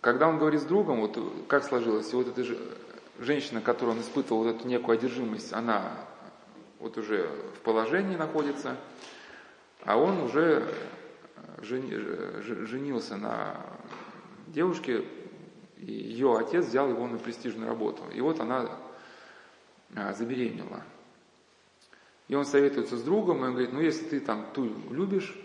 когда 0.00 0.28
он 0.28 0.38
говорит 0.38 0.60
с 0.60 0.64
другом, 0.64 1.00
вот 1.00 1.18
как 1.48 1.64
сложилось, 1.64 2.12
и 2.12 2.16
вот 2.16 2.28
это 2.28 2.42
же 2.42 2.58
женщина, 3.18 3.60
которую 3.60 3.96
он 3.96 4.02
испытывал 4.02 4.44
вот 4.44 4.56
эту 4.56 4.66
некую 4.66 4.98
одержимость, 4.98 5.52
она 5.52 5.92
вот 6.80 6.98
уже 6.98 7.28
в 7.56 7.60
положении 7.60 8.16
находится, 8.16 8.76
а 9.84 9.96
он 9.96 10.20
уже 10.22 10.74
женился 11.60 13.16
на 13.16 13.56
девушке, 14.48 15.04
и 15.82 15.92
ее 15.92 16.36
отец 16.38 16.66
взял 16.66 16.88
его 16.88 17.06
на 17.06 17.18
престижную 17.18 17.68
работу. 17.68 18.02
И 18.14 18.20
вот 18.20 18.40
она 18.40 18.78
а, 19.94 20.12
забеременела. 20.12 20.82
И 22.28 22.34
он 22.34 22.44
советуется 22.44 22.96
с 22.96 23.02
другом, 23.02 23.38
и 23.38 23.48
он 23.48 23.52
говорит, 23.52 23.72
ну 23.72 23.80
если 23.80 24.04
ты 24.04 24.20
там 24.20 24.46
ту 24.54 24.64
любишь, 24.90 25.36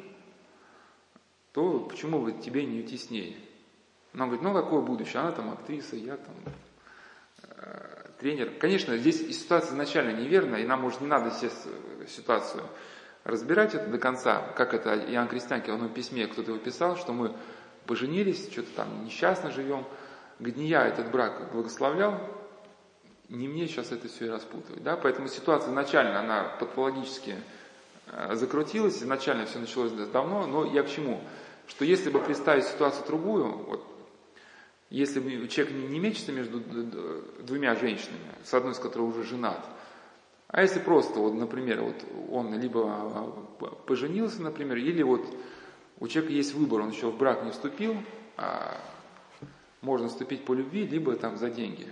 то 1.53 1.79
почему 1.79 2.21
бы 2.21 2.33
тебе 2.33 2.65
не 2.65 2.79
уйти 2.79 2.97
с 2.97 3.09
ней? 3.09 3.37
Но 4.13 4.23
он 4.23 4.29
говорит, 4.29 4.43
ну 4.43 4.53
какое 4.53 4.81
будущее? 4.81 5.21
Она 5.21 5.31
там 5.31 5.51
актриса, 5.51 5.95
я 5.95 6.17
там 6.17 6.35
тренер. 8.19 8.51
Конечно, 8.59 8.97
здесь 8.97 9.19
ситуация 9.37 9.71
изначально 9.71 10.19
неверная, 10.19 10.61
и 10.61 10.67
нам, 10.67 10.81
может, 10.81 11.01
не 11.01 11.07
надо 11.07 11.31
здесь 11.31 11.53
ситуацию 12.07 12.63
разбирать 13.27 13.75
это 13.75 13.87
до 13.87 13.97
конца, 13.97 14.41
как 14.55 14.73
это 14.73 14.95
Иоанн 14.95 15.27
Крестьянки, 15.27 15.69
он 15.69 15.85
в 15.87 15.93
письме, 15.93 16.27
кто-то 16.27 16.51
его 16.51 16.59
писал, 16.59 16.95
что 16.95 17.11
мы 17.11 17.35
поженились, 17.85 18.49
что-то 18.51 18.71
там 18.75 19.03
несчастно 19.03 19.51
живем. 19.51 19.85
Говорит, 20.39 20.57
я 20.59 20.87
этот 20.87 21.11
брак 21.11 21.51
благословлял, 21.51 22.19
не 23.29 23.47
мне 23.47 23.67
сейчас 23.67 23.91
это 23.91 24.07
все 24.07 24.25
и 24.25 24.29
распутывать. 24.29 24.83
Да? 24.83 24.95
Поэтому 24.95 25.27
ситуация 25.27 25.69
изначально, 25.69 26.19
она 26.19 26.43
патологически 26.59 27.35
э, 28.07 28.35
закрутилась, 28.35 29.01
изначально 29.01 29.45
все 29.45 29.59
началось 29.59 29.91
давно, 29.91 30.45
но 30.45 30.65
я 30.65 30.83
к 30.83 30.89
чему? 30.89 31.21
Что 31.67 31.83
если 31.83 32.09
бы 32.09 32.19
представить 32.19 32.65
ситуацию 32.65 33.05
другую, 33.07 33.51
вот, 33.51 33.85
если 34.89 35.19
бы 35.19 35.47
человек 35.49 35.75
не, 35.75 35.99
мечется 35.99 36.31
между 36.31 36.61
двумя 37.39 37.75
женщинами, 37.75 38.31
с 38.43 38.53
одной 38.53 38.71
из 38.71 38.79
которых 38.79 39.15
уже 39.15 39.23
женат, 39.23 39.65
а 40.47 40.61
если 40.61 40.79
просто, 40.79 41.19
вот, 41.19 41.33
например, 41.33 41.81
вот 41.81 41.95
он 42.31 42.57
либо 42.57 42.85
а, 42.85 43.75
поженился, 43.85 44.41
например, 44.41 44.77
или 44.77 45.03
вот 45.03 45.25
у 45.99 46.07
человека 46.07 46.33
есть 46.33 46.53
выбор, 46.53 46.81
он 46.81 46.91
еще 46.91 47.09
в 47.09 47.17
брак 47.17 47.43
не 47.43 47.51
вступил, 47.51 47.97
а 48.37 48.79
можно 49.87 50.09
вступить 50.09 50.43
по 50.43 50.53
любви, 50.53 50.85
либо 50.85 51.15
там 51.15 51.37
за 51.37 51.49
деньги. 51.49 51.87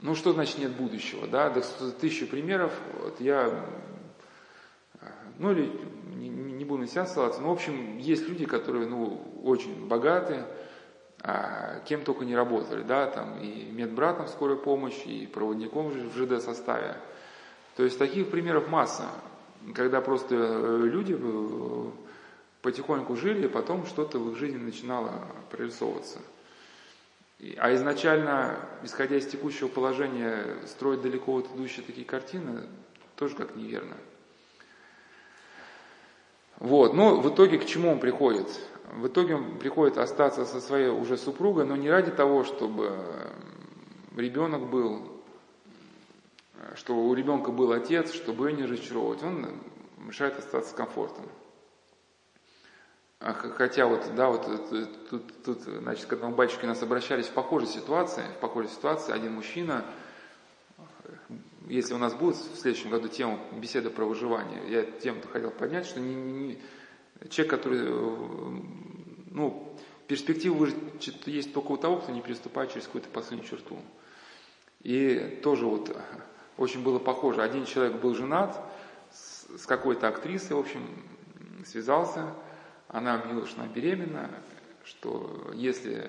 Ну, 0.00 0.14
что 0.14 0.32
значит 0.32 0.58
нет 0.58 0.72
будущего, 0.72 1.26
да? 1.26 1.50
Да 1.50 1.60
примеров, 2.30 2.72
вот 3.02 3.20
я, 3.20 3.66
ну, 5.38 5.52
или 5.52 5.70
не, 6.16 6.28
не 6.30 6.64
буду 6.64 6.82
на 6.82 6.86
себя 6.86 7.04
ссылаться, 7.04 7.42
но, 7.42 7.50
в 7.50 7.52
общем, 7.52 7.98
есть 7.98 8.26
люди, 8.28 8.46
которые, 8.46 8.86
ну, 8.86 9.20
очень 9.44 9.86
богатые, 9.86 10.46
а 11.20 11.80
кем 11.80 12.04
только 12.04 12.24
не 12.24 12.34
работали, 12.34 12.82
да, 12.82 13.06
там 13.06 13.38
и 13.38 13.70
медбратом 13.70 14.28
скорой 14.28 14.56
помощи, 14.56 15.08
и 15.08 15.26
проводником 15.26 15.90
в 15.90 16.16
ЖД 16.16 16.42
составе. 16.42 16.96
То 17.76 17.84
есть 17.84 17.98
таких 17.98 18.30
примеров 18.30 18.68
масса, 18.68 19.04
когда 19.74 20.00
просто 20.00 20.34
э, 20.36 20.80
люди 20.84 21.16
э, 21.18 21.90
потихоньку 22.62 23.16
жили, 23.16 23.46
и 23.46 23.50
потом 23.50 23.84
что-то 23.86 24.18
в 24.18 24.30
их 24.30 24.38
жизни 24.38 24.58
начинало 24.58 25.12
прорисовываться. 25.50 26.20
А 27.58 27.72
изначально, 27.74 28.58
исходя 28.82 29.16
из 29.16 29.26
текущего 29.26 29.68
положения, 29.68 30.56
строить 30.66 31.02
далеко 31.02 31.32
вот 31.32 31.48
идущие 31.54 31.86
такие 31.86 32.04
картины, 32.04 32.66
тоже 33.14 33.36
как 33.36 33.54
неверно. 33.54 33.96
Вот, 36.56 36.94
но 36.94 37.20
в 37.20 37.32
итоге 37.32 37.58
к 37.58 37.66
чему 37.66 37.92
он 37.92 38.00
приходит? 38.00 38.48
В 38.92 39.06
итоге 39.06 39.36
он 39.36 39.58
приходит 39.58 39.98
остаться 39.98 40.44
со 40.44 40.60
своей 40.60 40.88
уже 40.88 41.16
супругой, 41.16 41.64
но 41.64 41.76
не 41.76 41.88
ради 41.88 42.10
того, 42.10 42.42
чтобы 42.42 42.98
ребенок 44.16 44.68
был, 44.68 45.22
чтобы 46.74 47.08
у 47.08 47.14
ребенка 47.14 47.52
был 47.52 47.70
отец, 47.70 48.12
чтобы 48.12 48.50
ее 48.50 48.56
не 48.56 48.64
разочаровывать. 48.64 49.22
Он 49.22 49.46
мешает 49.98 50.36
остаться 50.38 50.70
с 50.70 50.74
комфортом. 50.74 51.24
А 53.20 53.32
хотя 53.32 53.86
вот, 53.86 54.14
да, 54.14 54.28
вот 54.28 54.46
э, 54.72 54.86
тут, 55.10 55.42
тут, 55.42 55.62
значит, 55.62 56.06
к 56.06 56.12
этому 56.12 56.36
батюшке 56.36 56.68
нас 56.68 56.82
обращались 56.82 57.26
в 57.26 57.32
похожей 57.32 57.68
ситуации, 57.68 58.22
в 58.36 58.40
похожей 58.40 58.70
ситуации 58.70 59.12
один 59.12 59.32
мужчина, 59.32 59.84
если 61.66 61.94
у 61.94 61.98
нас 61.98 62.14
будет 62.14 62.36
в 62.36 62.56
следующем 62.58 62.90
году 62.90 63.08
тема 63.08 63.40
беседы 63.52 63.90
про 63.90 64.04
выживание, 64.04 64.62
я 64.68 64.84
тему 64.84 65.20
хотел 65.32 65.50
поднять, 65.50 65.86
что 65.86 65.98
не, 65.98 66.14
не, 66.14 66.58
человек, 67.28 67.50
который, 67.50 67.80
э, 67.86 68.62
ну, 69.32 69.76
перспектива 70.06 70.54
выжить 70.54 70.76
есть 71.26 71.52
только 71.52 71.72
у 71.72 71.76
того, 71.76 71.96
кто 71.96 72.12
не 72.12 72.22
переступает 72.22 72.70
через 72.72 72.86
какую-то 72.86 73.08
последнюю 73.08 73.48
черту. 73.48 73.78
И 74.82 75.40
тоже 75.42 75.66
вот 75.66 75.94
очень 76.56 76.84
было 76.84 77.00
похоже. 77.00 77.42
Один 77.42 77.64
человек 77.66 78.00
был 78.00 78.14
женат 78.14 78.60
с, 79.10 79.58
с 79.58 79.66
какой-то 79.66 80.06
актрисой, 80.06 80.56
в 80.56 80.60
общем, 80.60 80.86
связался, 81.66 82.32
она 82.88 83.14
объявила, 83.14 83.46
что 83.46 83.60
она 83.60 83.72
беременна, 83.72 84.30
что 84.84 85.50
если 85.54 86.04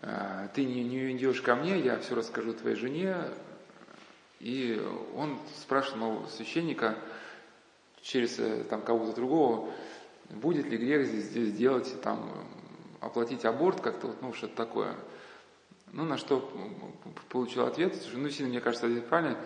э, 0.00 0.48
ты 0.54 0.64
не, 0.64 0.82
не 0.84 1.16
идешь 1.16 1.40
ко 1.40 1.54
мне, 1.54 1.78
я 1.78 1.98
все 1.98 2.14
расскажу 2.14 2.52
твоей 2.52 2.76
жене. 2.76 3.16
И 4.40 4.80
он 5.16 5.38
спрашивал 5.56 6.28
священника 6.28 6.96
через 8.02 8.38
э, 8.38 8.64
там, 8.64 8.82
кого-то 8.82 9.14
другого, 9.14 9.72
будет 10.30 10.66
ли 10.66 10.76
грех 10.76 11.06
здесь, 11.06 11.24
здесь 11.24 11.48
сделать, 11.50 12.00
там, 12.02 12.30
оплатить 13.00 13.44
аборт 13.44 13.80
как-то, 13.80 14.14
ну, 14.20 14.32
что-то 14.32 14.56
такое. 14.56 14.94
Ну, 15.92 16.04
на 16.04 16.18
что 16.18 16.50
получил 17.30 17.64
ответ, 17.64 17.96
ну, 18.12 18.28
сильно, 18.28 18.50
мне 18.50 18.60
кажется, 18.60 18.86
ответ 18.86 19.08
правильный, 19.08 19.38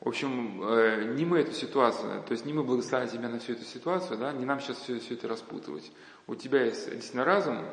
в 0.00 0.08
общем, 0.08 0.62
э, 0.62 1.14
не 1.16 1.24
мы 1.24 1.40
эту 1.40 1.52
ситуацию, 1.52 2.22
то 2.22 2.32
есть 2.32 2.44
не 2.44 2.52
мы 2.52 2.62
благословим 2.62 3.08
тебя 3.08 3.28
на 3.28 3.40
всю 3.40 3.54
эту 3.54 3.64
ситуацию, 3.64 4.16
да, 4.18 4.32
не 4.32 4.44
нам 4.44 4.60
сейчас 4.60 4.78
все, 4.78 5.00
все 5.00 5.14
это 5.14 5.26
распутывать. 5.26 5.90
У 6.26 6.34
тебя 6.36 6.64
есть 6.64 6.90
действительно 6.90 7.24
разум, 7.24 7.64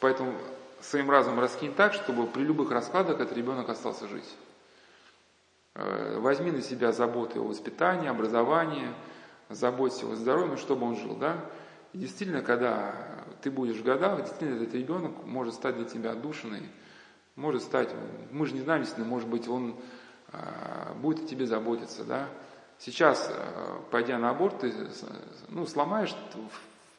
поэтому 0.00 0.34
своим 0.80 1.10
разумом 1.10 1.40
раскинь 1.40 1.74
так, 1.74 1.92
чтобы 1.94 2.26
при 2.26 2.42
любых 2.42 2.70
раскладах 2.70 3.20
этот 3.20 3.36
ребенок 3.36 3.68
остался 3.68 4.06
жить. 4.06 4.28
Э, 5.74 6.18
возьми 6.20 6.52
на 6.52 6.62
себя 6.62 6.92
заботу 6.92 7.38
его 7.38 7.48
воспитания, 7.48 8.08
образования, 8.08 8.94
заботься 9.48 10.04
его 10.04 10.14
здоровьем, 10.14 10.50
ну, 10.50 10.56
чтобы 10.56 10.86
он 10.86 10.96
жил, 10.96 11.16
да. 11.16 11.44
И 11.92 11.98
действительно, 11.98 12.42
когда 12.42 13.24
ты 13.42 13.50
будешь 13.50 13.76
в 13.76 13.84
годах, 13.84 14.20
действительно 14.20 14.62
этот 14.62 14.74
ребенок 14.74 15.24
может 15.24 15.54
стать 15.54 15.76
для 15.76 15.84
тебя 15.84 16.12
отдушиной, 16.12 16.62
может 17.34 17.62
стать, 17.62 17.90
мы 18.30 18.46
же 18.46 18.54
не 18.54 18.60
знаем, 18.60 18.82
действительно, 18.82 19.10
может 19.10 19.28
быть, 19.28 19.48
он 19.48 19.76
будет 20.96 21.24
о 21.24 21.26
тебе 21.26 21.46
заботиться, 21.46 22.04
да. 22.04 22.28
Сейчас, 22.78 23.30
а, 23.30 23.82
пойдя 23.90 24.18
на 24.18 24.30
аборт, 24.30 24.60
ты 24.60 24.72
ну, 25.48 25.66
сломаешь, 25.66 26.14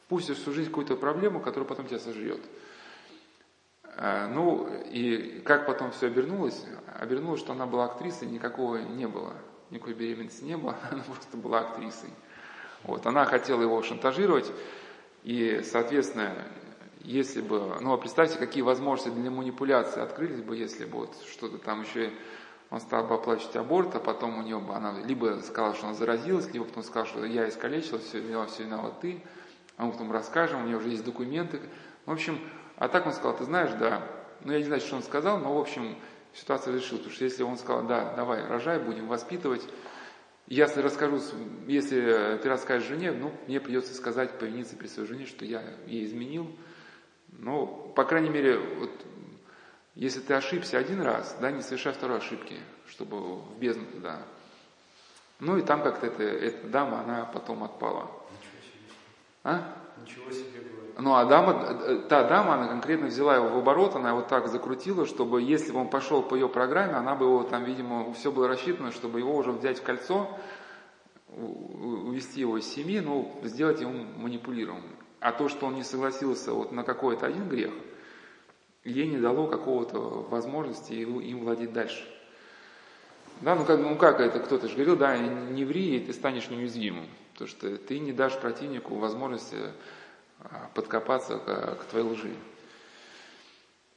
впустишь 0.06 0.38
всю 0.38 0.52
жизнь 0.52 0.68
какую-то 0.68 0.96
проблему, 0.96 1.40
которая 1.40 1.68
потом 1.68 1.86
тебя 1.86 1.98
сожрет. 1.98 2.40
А, 3.96 4.28
ну, 4.28 4.68
и 4.90 5.40
как 5.40 5.66
потом 5.66 5.90
все 5.90 6.06
обернулось? 6.06 6.64
Обернулось, 6.98 7.40
что 7.40 7.52
она 7.52 7.66
была 7.66 7.86
актрисой, 7.86 8.28
никакого 8.28 8.76
не 8.76 9.06
было, 9.06 9.34
никакой 9.70 9.94
беременности 9.94 10.44
не 10.44 10.56
было, 10.56 10.76
она 10.90 11.02
просто 11.02 11.36
была 11.36 11.60
актрисой. 11.60 12.10
Вот, 12.82 13.06
она 13.06 13.24
хотела 13.24 13.62
его 13.62 13.82
шантажировать, 13.82 14.52
и, 15.24 15.62
соответственно, 15.64 16.32
если 17.00 17.40
бы, 17.40 17.76
ну, 17.80 17.96
представьте, 17.98 18.38
какие 18.38 18.62
возможности 18.62 19.10
для 19.16 19.30
манипуляции 19.30 20.00
открылись 20.00 20.42
бы, 20.42 20.56
если 20.56 20.84
бы 20.84 20.98
вот 20.98 21.16
что-то 21.30 21.58
там 21.58 21.82
еще 21.82 22.12
он 22.70 22.80
стал 22.80 23.06
бы 23.06 23.14
оплачивать 23.14 23.56
аборт, 23.56 23.94
а 23.94 24.00
потом 24.00 24.38
у 24.38 24.42
нее 24.42 24.58
бы 24.58 24.74
она 24.74 25.00
либо 25.04 25.40
сказала, 25.42 25.74
что 25.74 25.86
она 25.86 25.94
заразилась, 25.94 26.52
либо 26.52 26.64
потом 26.64 26.82
сказала, 26.82 27.06
что 27.06 27.24
я 27.24 27.48
искалечила, 27.48 27.98
все 27.98 28.20
виноват, 28.20 28.50
все 28.50 28.64
виноват 28.64 29.00
ты, 29.00 29.22
а 29.76 29.84
мы 29.84 29.92
потом 29.92 30.10
расскажем, 30.10 30.62
у 30.62 30.66
нее 30.66 30.78
уже 30.78 30.88
есть 30.88 31.04
документы. 31.04 31.60
В 32.06 32.12
общем, 32.12 32.40
а 32.76 32.88
так 32.88 33.06
он 33.06 33.12
сказал, 33.12 33.36
ты 33.36 33.44
знаешь, 33.44 33.70
да, 33.78 34.02
ну 34.42 34.52
я 34.52 34.58
не 34.58 34.64
знаю, 34.64 34.80
что 34.80 34.96
он 34.96 35.02
сказал, 35.02 35.38
но 35.38 35.54
в 35.54 35.60
общем 35.60 35.96
ситуация 36.34 36.74
решила, 36.74 36.98
потому 36.98 37.14
что 37.14 37.24
если 37.24 37.42
он 37.42 37.56
сказал, 37.56 37.86
да, 37.86 38.14
давай, 38.14 38.46
рожай, 38.46 38.78
будем 38.78 39.06
воспитывать, 39.06 39.62
если 40.48 40.80
расскажу, 40.80 41.20
если 41.66 42.38
ты 42.40 42.48
расскажешь 42.48 42.88
жене, 42.88 43.10
ну, 43.10 43.32
мне 43.48 43.60
придется 43.60 43.94
сказать, 43.94 44.38
повиниться 44.38 44.76
при 44.76 44.86
своей 44.86 45.08
жене, 45.08 45.26
что 45.26 45.44
я 45.44 45.62
ей 45.86 46.04
изменил. 46.04 46.48
Ну, 47.32 47.92
по 47.96 48.04
крайней 48.04 48.30
мере, 48.30 48.58
вот 48.58 48.90
если 49.96 50.20
ты 50.20 50.34
ошибся 50.34 50.76
один 50.76 51.00
раз, 51.00 51.36
да, 51.40 51.50
не 51.50 51.62
совершай 51.62 51.94
второй 51.94 52.18
ошибки, 52.18 52.56
чтобы 52.86 53.16
в 53.18 53.58
бездну 53.58 53.86
туда. 53.86 54.18
Ну 55.40 55.56
и 55.56 55.62
там 55.62 55.82
как-то 55.82 56.06
эта, 56.06 56.22
эта 56.22 56.68
дама, 56.68 57.00
она 57.00 57.24
потом 57.24 57.64
отпала. 57.64 58.02
Ничего 58.30 58.62
себе. 58.62 58.92
А? 59.42 59.74
Ничего 60.02 60.30
себе 60.30 60.60
говорит. 60.60 60.98
Ну 60.98 61.14
а 61.14 61.24
дама, 61.24 62.02
та 62.10 62.28
дама, 62.28 62.54
она 62.54 62.68
конкретно 62.68 63.06
взяла 63.06 63.36
его 63.36 63.48
в 63.48 63.56
оборот, 63.56 63.96
она 63.96 64.10
его 64.10 64.20
так 64.20 64.48
закрутила, 64.48 65.06
чтобы 65.06 65.40
если 65.40 65.72
бы 65.72 65.80
он 65.80 65.88
пошел 65.88 66.22
по 66.22 66.34
ее 66.34 66.50
программе, 66.50 66.92
она 66.92 67.14
бы 67.14 67.24
его 67.24 67.42
там, 67.44 67.64
видимо, 67.64 68.12
все 68.12 68.30
было 68.30 68.48
рассчитано, 68.48 68.92
чтобы 68.92 69.20
его 69.20 69.34
уже 69.34 69.50
взять 69.50 69.78
в 69.78 69.82
кольцо, 69.82 70.28
увести 71.28 72.40
его 72.40 72.58
из 72.58 72.66
семьи, 72.66 73.00
ну, 73.00 73.40
сделать 73.44 73.80
ему 73.80 74.04
манипулируемым. 74.18 74.94
А 75.20 75.32
то, 75.32 75.48
что 75.48 75.66
он 75.66 75.74
не 75.74 75.82
согласился 75.84 76.52
вот 76.52 76.70
на 76.70 76.84
какой-то 76.84 77.24
один 77.24 77.48
грех– 77.48 77.72
ей 78.86 79.06
не 79.06 79.18
дало 79.18 79.46
какого-то 79.46 79.98
возможности 79.98 80.92
им 80.92 81.40
владеть 81.40 81.72
дальше. 81.72 82.04
Да, 83.40 83.54
ну 83.54 83.64
как, 83.64 83.78
ну 83.80 83.96
как 83.96 84.20
это, 84.20 84.40
кто-то 84.40 84.68
же 84.68 84.74
говорил, 84.74 84.96
да, 84.96 85.18
не 85.18 85.64
ври, 85.64 85.96
и 85.96 86.00
ты 86.00 86.12
станешь 86.12 86.48
неуязвимым. 86.48 87.06
Потому 87.32 87.48
что 87.48 87.76
ты 87.76 87.98
не 87.98 88.12
дашь 88.12 88.38
противнику 88.38 88.94
возможности 88.94 89.56
а, 90.40 90.70
подкопаться 90.74 91.36
к, 91.36 91.76
к 91.76 91.84
твоей 91.84 92.06
лжи. 92.06 92.34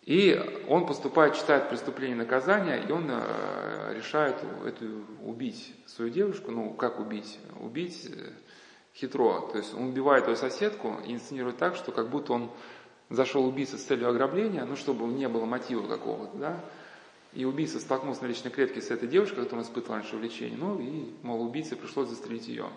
И 0.03 0.63
он 0.67 0.87
поступает, 0.87 1.35
читает 1.35 1.69
преступление 1.69 2.15
и 2.15 2.19
наказание, 2.19 2.83
и 2.83 2.91
он 2.91 3.05
э, 3.09 3.93
решает 3.95 4.35
эту, 4.65 5.05
убить 5.21 5.73
свою 5.85 6.09
девушку. 6.09 6.51
Ну, 6.51 6.73
как 6.73 6.99
убить? 6.99 7.37
Убить 7.59 8.09
э, 8.11 8.31
хитро. 8.95 9.47
То 9.51 9.59
есть 9.59 9.73
он 9.75 9.89
убивает 9.89 10.27
ее 10.27 10.35
соседку 10.35 10.97
и 11.05 11.13
инсценирует 11.13 11.57
так, 11.57 11.75
что 11.75 11.91
как 11.91 12.09
будто 12.09 12.33
он 12.33 12.51
зашел 13.09 13.45
убийца 13.45 13.77
с 13.77 13.83
целью 13.83 14.09
ограбления, 14.09 14.65
ну, 14.65 14.75
чтобы 14.75 15.05
не 15.07 15.27
было 15.27 15.45
мотива 15.45 15.87
какого-то, 15.87 16.37
да, 16.37 16.59
и 17.33 17.45
убийца 17.45 17.79
столкнулся 17.79 18.23
на 18.23 18.27
личной 18.27 18.51
клетке 18.51 18.81
с 18.81 18.89
этой 18.89 19.07
девушкой, 19.07 19.43
которая 19.43 19.65
испытывала 19.65 19.99
раньше 19.99 20.17
влечение, 20.17 20.57
ну, 20.57 20.79
и, 20.79 21.13
мол, 21.21 21.41
убийце 21.41 21.75
пришлось 21.75 22.09
застрелить 22.09 22.47
ее, 22.47 22.67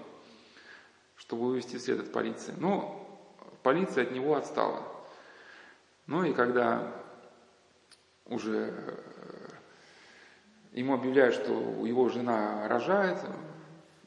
чтобы 1.16 1.46
вывести 1.46 1.76
след 1.76 2.00
от 2.00 2.12
полиции. 2.12 2.54
Но 2.58 3.02
полиция 3.62 4.04
от 4.04 4.12
него 4.12 4.36
отстала. 4.36 4.82
Ну 6.06 6.24
и 6.24 6.32
когда 6.32 6.92
уже 8.26 8.74
ему 10.72 10.94
объявляют, 10.94 11.34
что 11.34 11.52
его 11.86 12.08
жена 12.08 12.66
рожает, 12.68 13.18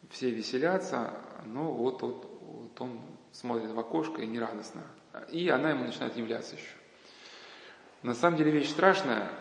все 0.10 0.30
веселятся, 0.30 1.14
но 1.46 1.72
вот, 1.72 2.02
вот, 2.02 2.40
вот 2.42 2.82
он 2.82 3.00
смотрит 3.32 3.72
в 3.72 3.80
окошко 3.80 4.22
и 4.22 4.28
нерадостно. 4.28 4.84
И 5.32 5.50
она 5.50 5.72
ему 5.72 5.86
начинает 5.86 6.16
являться 6.18 6.56
еще. 6.56 6.72
На 8.04 8.14
самом 8.14 8.38
деле 8.38 8.52
вещь 8.52 8.70
страшная, 8.70 9.32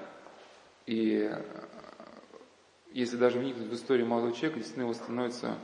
и 0.87 1.28
э, 1.30 1.42
если 2.92 3.16
даже 3.16 3.38
вникнуть 3.38 3.68
в 3.68 3.74
историю 3.74 4.06
молодого 4.06 4.32
человека, 4.32 4.58
действительно 4.58 4.84
его 4.84 4.94
становится 4.94 5.58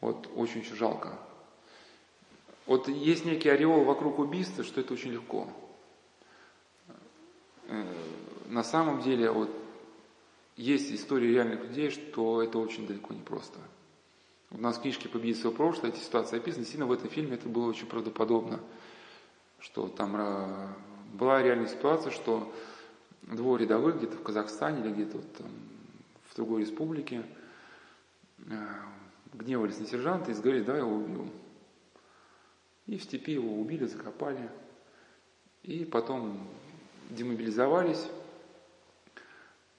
вот 0.00 0.28
очень-очень 0.34 0.74
жалко. 0.74 1.18
Вот 2.66 2.88
есть 2.88 3.24
некий 3.24 3.48
ореол 3.48 3.84
вокруг 3.84 4.18
убийства, 4.18 4.64
что 4.64 4.80
это 4.80 4.94
очень 4.94 5.12
легко. 5.12 5.48
Э, 7.68 7.84
на 8.46 8.64
самом 8.64 9.02
деле 9.02 9.30
вот 9.30 9.50
есть 10.56 10.92
истории 10.92 11.28
реальных 11.28 11.60
людей, 11.60 11.90
что 11.90 12.42
это 12.42 12.58
очень 12.58 12.86
далеко 12.86 13.14
не 13.14 13.22
просто. 13.22 13.58
У 14.50 14.58
нас 14.58 14.78
в 14.78 14.82
книжке 14.82 15.08
«Победить 15.08 15.40
свое 15.40 15.54
прошлое» 15.54 15.92
эти 15.92 16.00
ситуации 16.00 16.36
описаны. 16.36 16.62
Действительно, 16.62 16.86
в 16.86 16.92
этом 16.92 17.08
фильме 17.08 17.34
это 17.34 17.48
было 17.48 17.68
очень 17.68 17.86
правдоподобно, 17.86 18.60
что 19.60 19.88
там 19.88 20.16
э, 20.16 20.68
была 21.14 21.42
реальная 21.42 21.68
ситуация, 21.68 22.10
что 22.10 22.52
двое 23.22 23.64
рядовых 23.64 23.98
где-то 23.98 24.16
в 24.16 24.22
Казахстане 24.22 24.80
или 24.80 24.92
где-то 24.92 25.18
вот 25.18 25.32
там 25.36 25.50
в 26.28 26.36
другой 26.36 26.62
республике 26.62 27.24
э, 28.38 28.66
гневались 29.34 29.78
на 29.78 29.86
сержанта 29.86 30.30
и 30.30 30.34
говорили, 30.34 30.64
давай 30.64 30.80
его 30.80 30.96
убьем. 30.96 31.30
И 32.86 32.96
в 32.96 33.02
степи 33.02 33.32
его 33.32 33.60
убили, 33.60 33.86
закопали. 33.86 34.50
И 35.62 35.84
потом 35.84 36.48
демобилизовались. 37.10 38.08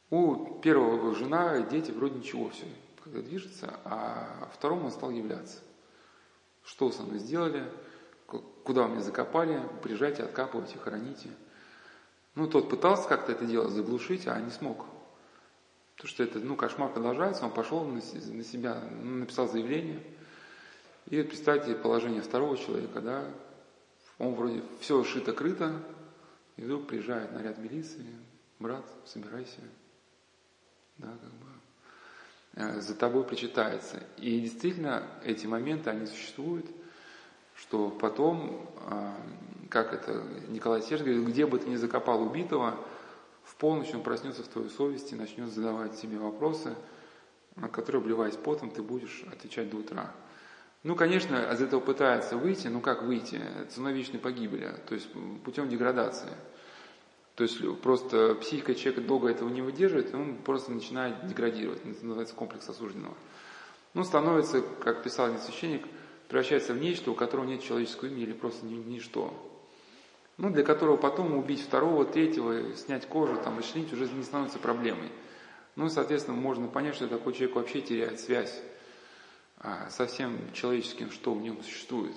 У 0.10 0.60
первого 0.60 1.16
жена 1.16 1.62
дети 1.62 1.92
вроде 1.92 2.20
ничего 2.20 2.50
все, 2.50 2.66
когда 3.04 3.22
движется, 3.22 3.80
а 3.86 4.50
второму 4.54 4.86
он 4.86 4.92
стал 4.92 5.12
являться. 5.12 5.60
Что 6.64 6.92
со 6.92 7.04
мной 7.04 7.20
сделали? 7.20 7.66
Куда 8.64 8.84
вы 8.84 8.90
меня 8.90 9.02
закопали? 9.02 9.62
Приезжайте, 9.84 10.24
откапывайте, 10.24 10.78
хороните. 10.78 11.30
Ну, 12.36 12.48
тот 12.48 12.70
пытался 12.70 13.08
как-то 13.08 13.34
это 13.34 13.46
дело 13.46 13.70
заглушить, 13.70 14.28
а 14.28 14.40
не 14.40 14.52
смог. 14.52 14.86
Потому 15.96 16.10
что 16.10 16.24
это, 16.24 16.40
ну, 16.40 16.56
кошмар 16.56 16.92
продолжается, 16.92 17.46
он 17.46 17.52
пошел 17.52 17.84
на, 17.84 17.96
на 17.96 18.44
себя, 18.44 18.82
ну, 19.04 19.20
написал 19.20 19.48
заявление. 19.48 20.02
И 21.10 21.22
представьте 21.24 21.76
положение 21.76 22.22
второго 22.22 22.58
человека, 22.58 23.02
да, 23.02 23.26
он 24.18 24.36
вроде 24.36 24.64
все 24.80 25.04
шито-крыто, 25.04 25.74
и 26.56 26.62
вдруг 26.62 26.88
приезжает 26.88 27.34
наряд 27.34 27.58
милиции, 27.58 28.06
брат, 28.60 28.86
собирайся, 29.06 29.62
да, 30.98 31.08
как 31.08 31.30
бы, 31.32 31.48
э, 32.54 32.82
за 32.82 32.96
тобой 32.96 33.24
причитается. 33.24 34.02
И 34.18 34.40
действительно, 34.40 35.06
эти 35.26 35.48
моменты, 35.48 35.90
они 35.90 36.06
существуют, 36.06 36.66
что 37.62 37.90
потом, 37.90 38.68
э, 38.90 39.14
как 39.70 39.94
это 39.94 40.24
Николай 40.50 40.82
Серж 40.82 41.02
говорит, 41.02 41.26
где 41.28 41.46
бы 41.46 41.60
ты 41.60 41.70
ни 41.70 41.76
закопал 41.76 42.22
убитого, 42.24 42.76
в 43.44 43.56
полночь 43.56 43.94
он 43.94 44.02
проснется 44.02 44.44
в 44.44 44.48
твоей 44.48 44.70
совести, 44.70 45.14
начнет 45.14 45.50
задавать 45.50 45.96
себе 45.96 46.18
вопросы, 46.18 46.76
на 47.56 47.70
которые, 47.70 48.02
обливаясь 48.02 48.36
потом, 48.36 48.72
ты 48.72 48.82
будешь 48.82 49.24
отвечать 49.32 49.70
до 49.70 49.78
утра. 49.78 50.12
Ну, 50.84 50.96
конечно, 50.96 51.36
из 51.54 51.62
этого 51.62 51.80
пытается 51.80 52.38
выйти, 52.38 52.68
но 52.68 52.82
как 52.82 53.04
выйти? 53.04 53.40
Ценой 53.70 53.94
вечной 53.94 54.20
погибели, 54.20 54.74
то 54.88 54.96
есть 54.96 55.08
путем 55.44 55.70
деградации. 55.70 56.32
То 57.36 57.44
есть 57.44 57.82
просто 57.82 58.36
психика 58.36 58.74
человека 58.74 59.02
долго 59.08 59.30
этого 59.30 59.50
не 59.50 59.62
выдерживает, 59.62 60.14
и 60.14 60.16
он 60.16 60.38
просто 60.38 60.72
начинает 60.72 61.28
деградировать. 61.28 61.80
Это 61.86 62.06
называется 62.06 62.34
комплекс 62.34 62.68
осужденного. 62.68 63.16
Ну, 63.94 64.04
становится, 64.04 64.62
как 64.62 65.04
писал 65.04 65.28
один 65.28 65.40
священник, 65.40 65.86
превращается 66.32 66.74
в 66.74 66.80
нечто, 66.80 67.12
у 67.12 67.14
которого 67.14 67.44
нет 67.44 67.62
человеческого 67.62 68.08
имени 68.08 68.24
или 68.24 68.32
просто 68.32 68.66
ни, 68.66 68.76
ничто. 68.76 69.34
Ну, 70.38 70.50
для 70.50 70.64
которого 70.64 70.96
потом 70.96 71.36
убить 71.36 71.62
второго, 71.62 72.06
третьего, 72.06 72.74
снять 72.78 73.06
кожу, 73.06 73.36
там, 73.44 73.58
расчленить 73.60 73.92
уже 73.92 74.08
не 74.08 74.24
становится 74.24 74.58
проблемой. 74.58 75.12
Ну, 75.76 75.90
соответственно, 75.90 76.38
можно 76.38 76.70
понять, 76.70 76.96
что 76.96 77.10
такой 77.10 77.34
человек 77.34 77.58
вообще 77.58 77.82
теряет 77.82 78.22
связь 78.22 78.62
а, 79.60 79.90
со 79.90 80.08
всем 80.08 80.38
человеческим, 80.54 81.12
что 81.12 81.34
в 81.34 81.42
нем 81.42 81.62
существует. 81.62 82.16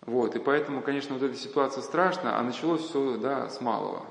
Вот, 0.00 0.34
и 0.34 0.40
поэтому, 0.40 0.82
конечно, 0.82 1.14
вот 1.14 1.22
эта 1.22 1.36
ситуация 1.36 1.84
страшна, 1.84 2.40
а 2.40 2.42
началось 2.42 2.82
все, 2.82 3.18
да, 3.18 3.48
с 3.50 3.60
малого. 3.60 4.04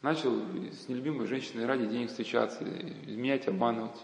Начал 0.00 0.32
с 0.70 0.88
нелюбимой 0.88 1.26
женщиной 1.26 1.66
ради 1.66 1.86
денег 1.86 2.10
встречаться, 2.10 2.62
изменять, 2.62 3.48
обманывать. 3.48 3.98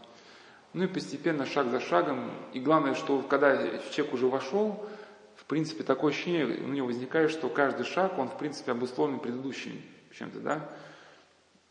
Ну 0.74 0.84
и 0.84 0.86
постепенно, 0.86 1.44
шаг 1.44 1.68
за 1.68 1.80
шагом, 1.80 2.30
и 2.54 2.60
главное, 2.60 2.94
что 2.94 3.20
когда 3.22 3.78
человек 3.90 4.14
уже 4.14 4.26
вошел, 4.26 4.88
в 5.36 5.44
принципе, 5.44 5.82
такое 5.82 6.12
ощущение 6.12 6.46
у 6.46 6.68
него 6.68 6.86
возникает, 6.86 7.30
что 7.30 7.48
каждый 7.48 7.84
шаг, 7.84 8.18
он, 8.18 8.28
в 8.28 8.38
принципе, 8.38 8.72
обусловлен 8.72 9.20
предыдущим 9.20 9.82
чем-то, 10.12 10.40
да, 10.40 10.70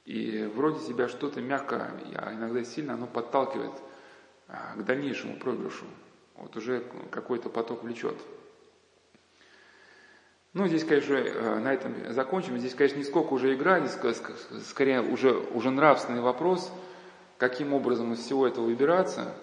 и 0.06 0.50
вроде 0.56 0.80
себя 0.80 1.08
что-то 1.08 1.42
мягко, 1.42 1.92
а 2.16 2.34
иногда 2.34 2.64
сильно, 2.64 2.94
оно 2.94 3.08
подталкивает 3.08 3.74
а, 4.48 4.76
к 4.76 4.86
дальнейшему 4.86 5.38
проигрышу. 5.38 5.86
Вот 6.36 6.56
уже 6.58 6.84
какой-то 7.12 7.50
поток 7.50 7.84
влечет. 7.84 8.18
Ну, 10.54 10.68
здесь, 10.68 10.84
конечно, 10.84 11.14
э, 11.14 11.60
на 11.60 11.74
этом 11.74 12.12
закончим. 12.12 12.58
Здесь, 12.58 12.76
конечно, 12.76 12.98
не 12.98 13.06
сколько 13.06 13.34
уже 13.34 13.54
игра, 13.54 13.80
здесь 13.80 13.98
скорее 14.66 15.02
уже, 15.02 15.32
уже 15.32 15.70
нравственный 15.70 16.20
вопрос, 16.20 16.72
каким 17.42 17.74
образом 17.74 18.14
из 18.14 18.20
всего 18.20 18.46
этого 18.46 18.66
выбираться. 18.66 19.34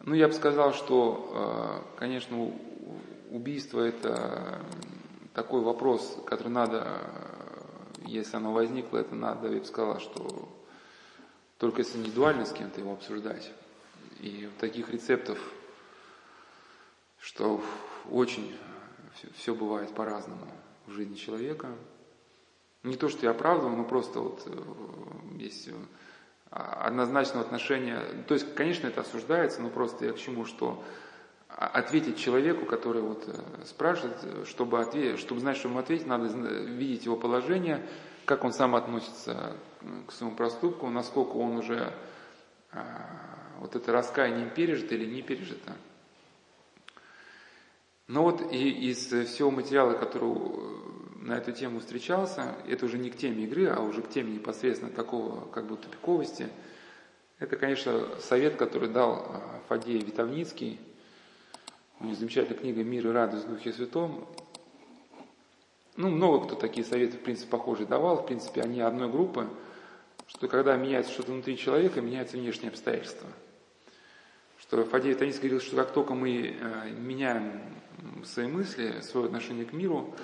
Ну, 0.00 0.12
я 0.12 0.26
бы 0.26 0.34
сказал, 0.34 0.74
что, 0.74 1.84
э, 1.94 1.98
конечно, 2.00 2.52
убийство– 3.30 3.78
это 3.80 4.60
такой 5.34 5.60
вопрос, 5.60 6.18
который 6.26 6.48
надо, 6.48 7.00
если 8.04 8.38
оно 8.38 8.52
возникло, 8.52 8.98
это 8.98 9.14
надо, 9.14 9.52
я 9.52 9.60
бы 9.60 9.64
сказал, 9.64 10.00
что 10.00 10.48
только 11.58 11.82
если 11.82 11.98
индивидуально 11.98 12.44
с 12.44 12.52
кем-то 12.52 12.80
его 12.80 12.94
обсуждать. 12.94 13.52
И 14.18 14.50
таких 14.58 14.90
рецептов, 14.90 15.38
что 17.20 17.62
очень 18.10 18.52
все, 19.36 19.54
бывает 19.54 19.94
по-разному 19.94 20.48
в 20.88 20.90
жизни 20.90 21.14
человека. 21.14 21.68
Не 22.82 22.96
то, 22.96 23.08
что 23.08 23.26
я 23.26 23.30
оправдываю, 23.30 23.76
но 23.76 23.84
просто 23.84 24.18
вот 24.18 24.42
э, 24.46 25.38
есть 25.38 25.68
э, 25.68 25.72
однозначного 26.52 27.44
отношения. 27.44 28.00
То 28.28 28.34
есть, 28.34 28.54
конечно, 28.54 28.86
это 28.86 29.00
осуждается, 29.00 29.62
но 29.62 29.70
просто 29.70 30.06
я 30.06 30.12
к 30.12 30.18
чему, 30.18 30.44
что 30.44 30.82
ответить 31.48 32.18
человеку, 32.18 32.66
который 32.66 33.02
вот 33.02 33.24
э, 33.26 33.64
спрашивает, 33.66 34.16
чтобы, 34.46 34.80
ответить, 34.80 35.18
чтобы 35.18 35.40
знать, 35.40 35.56
что 35.56 35.68
ему 35.68 35.78
ответить, 35.78 36.06
надо 36.06 36.26
видеть 36.26 37.04
его 37.04 37.16
положение, 37.16 37.86
как 38.24 38.44
он 38.44 38.52
сам 38.52 38.74
относится 38.74 39.56
к 40.06 40.12
своему 40.12 40.36
проступку, 40.36 40.88
насколько 40.88 41.36
он 41.36 41.58
уже 41.58 41.92
вот 43.58 43.76
это 43.76 43.92
раскаяние 43.92 44.48
пережит 44.48 44.92
или 44.92 45.04
не 45.04 45.22
пережито. 45.22 45.72
Но 48.08 48.24
вот 48.24 48.52
и 48.52 48.90
из 48.90 49.06
всего 49.06 49.50
материала, 49.50 49.94
который 49.94 50.30
э, 50.30 50.91
на 51.22 51.34
эту 51.34 51.52
тему 51.52 51.80
встречался, 51.80 52.54
это 52.66 52.84
уже 52.84 52.98
не 52.98 53.10
к 53.10 53.16
теме 53.16 53.44
игры, 53.44 53.68
а 53.68 53.80
уже 53.80 54.02
к 54.02 54.10
теме 54.10 54.32
непосредственно 54.32 54.90
такого 54.90 55.46
как 55.50 55.66
бы 55.66 55.76
тупиковости, 55.76 56.48
это, 57.38 57.56
конечно, 57.56 58.06
совет, 58.20 58.56
который 58.56 58.88
дал 58.88 59.16
э, 59.16 59.58
Фадей 59.68 59.98
Витовницкий. 59.98 60.78
У 61.98 62.04
него 62.04 62.14
замечательная 62.14 62.58
книга 62.58 62.84
«Мир 62.84 63.08
и 63.08 63.10
радость 63.10 63.46
в 63.46 63.48
Духе 63.48 63.72
Святом». 63.72 64.28
Ну, 65.96 66.08
много 66.08 66.46
кто 66.46 66.54
такие 66.54 66.86
советы, 66.86 67.16
в 67.16 67.20
принципе, 67.20 67.50
похожие 67.50 67.88
давал. 67.88 68.22
В 68.22 68.26
принципе, 68.26 68.62
они 68.62 68.80
одной 68.80 69.10
группы, 69.10 69.48
что 70.28 70.46
когда 70.46 70.76
меняется 70.76 71.12
что-то 71.12 71.32
внутри 71.32 71.58
человека, 71.58 72.00
меняются 72.00 72.36
внешние 72.36 72.70
обстоятельства. 72.70 73.28
Что 74.60 74.84
Фадей 74.84 75.10
Витовницкий 75.10 75.48
говорил, 75.48 75.66
что 75.66 75.74
как 75.74 75.92
только 75.92 76.14
мы 76.14 76.56
э, 76.58 76.90
меняем 76.90 77.60
свои 78.24 78.46
мысли, 78.46 79.00
свое 79.00 79.26
отношение 79.26 79.64
к 79.64 79.72
миру, 79.72 80.14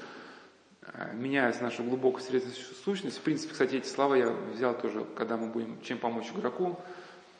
меняется 1.14 1.62
наша 1.62 1.82
глубокая 1.82 2.22
средственная 2.22 2.74
сущность. 2.84 3.18
В 3.18 3.22
принципе, 3.22 3.52
кстати, 3.52 3.76
эти 3.76 3.86
слова 3.86 4.16
я 4.16 4.30
взял 4.30 4.78
тоже, 4.78 5.04
когда 5.16 5.36
мы 5.36 5.48
будем 5.48 5.80
чем 5.82 5.98
помочь 5.98 6.30
игроку, 6.34 6.78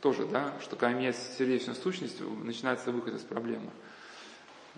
тоже, 0.00 0.26
да, 0.26 0.52
что 0.60 0.76
когда 0.76 0.96
меняется 0.96 1.32
сердечная 1.36 1.74
сущность, 1.74 2.20
начинается 2.20 2.92
выход 2.92 3.14
из 3.14 3.22
проблемы. 3.22 3.70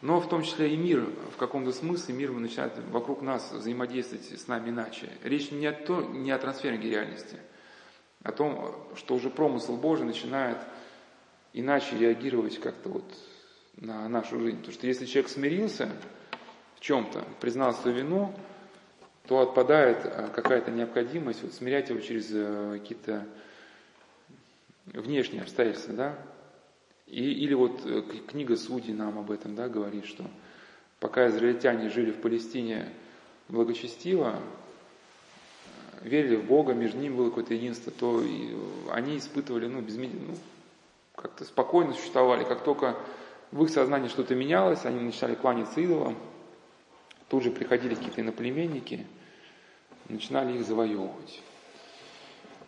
Но 0.02 0.18
в 0.18 0.28
том 0.28 0.42
числе 0.42 0.72
и 0.72 0.76
мир, 0.76 1.06
в 1.34 1.36
каком-то 1.36 1.72
смысле 1.72 2.14
мир 2.14 2.32
начинает 2.32 2.72
вокруг 2.90 3.20
нас 3.20 3.52
взаимодействовать 3.52 4.24
с 4.24 4.48
нами 4.48 4.70
иначе. 4.70 5.10
Речь 5.22 5.50
не 5.50 5.66
о, 5.66 5.72
то, 5.72 6.00
не 6.00 6.30
о 6.30 6.38
трансферинге 6.38 6.88
реальности, 6.88 7.36
а 8.22 8.30
о 8.30 8.32
том, 8.32 8.74
что 8.96 9.14
уже 9.14 9.28
промысл 9.28 9.76
Божий 9.76 10.06
начинает 10.06 10.56
иначе 11.52 11.98
реагировать 11.98 12.58
как-то 12.58 12.88
вот 12.88 13.04
на 13.76 14.08
нашу 14.08 14.40
жизнь. 14.40 14.58
Потому 14.58 14.72
что 14.72 14.86
если 14.86 15.04
человек 15.04 15.30
смирился, 15.30 15.90
в 16.76 16.80
чем-то, 16.80 17.22
признал 17.40 17.74
свою 17.74 17.98
вину, 17.98 18.34
то 19.30 19.38
отпадает 19.38 20.04
э, 20.04 20.28
какая-то 20.34 20.72
необходимость 20.72 21.44
вот, 21.44 21.54
смирять 21.54 21.88
его 21.88 22.00
через 22.00 22.30
э, 22.32 22.80
какие-то 22.80 23.24
внешние 24.86 25.42
обстоятельства, 25.42 25.94
да, 25.94 26.18
и, 27.06 27.30
или 27.44 27.54
вот 27.54 27.80
э, 27.86 28.02
книга 28.26 28.56
Судей 28.56 28.92
нам 28.92 29.20
об 29.20 29.30
этом 29.30 29.54
да, 29.54 29.68
говорит, 29.68 30.06
что 30.06 30.24
пока 30.98 31.28
израильтяне 31.28 31.90
жили 31.90 32.10
в 32.10 32.20
Палестине 32.20 32.88
благочестиво, 33.48 34.34
верили 36.02 36.34
в 36.34 36.46
Бога, 36.46 36.74
между 36.74 36.98
ними 36.98 37.14
было 37.14 37.28
какое-то 37.28 37.54
единство, 37.54 37.92
то 37.92 38.20
они 38.90 39.16
испытывали, 39.16 39.68
ну, 39.68 39.80
без, 39.80 39.96
ну, 39.96 40.34
как-то 41.14 41.44
спокойно 41.44 41.92
существовали. 41.92 42.42
Как 42.42 42.64
только 42.64 42.96
в 43.52 43.62
их 43.62 43.70
сознании 43.70 44.08
что-то 44.08 44.34
менялось, 44.34 44.84
они 44.86 44.98
начинали 44.98 45.36
кланяться 45.36 45.80
идолам, 45.80 46.16
тут 47.28 47.44
же 47.44 47.52
приходили 47.52 47.94
какие-то 47.94 48.22
иноплеменники, 48.22 49.06
начинали 50.10 50.56
их 50.56 50.66
завоевывать. 50.66 51.40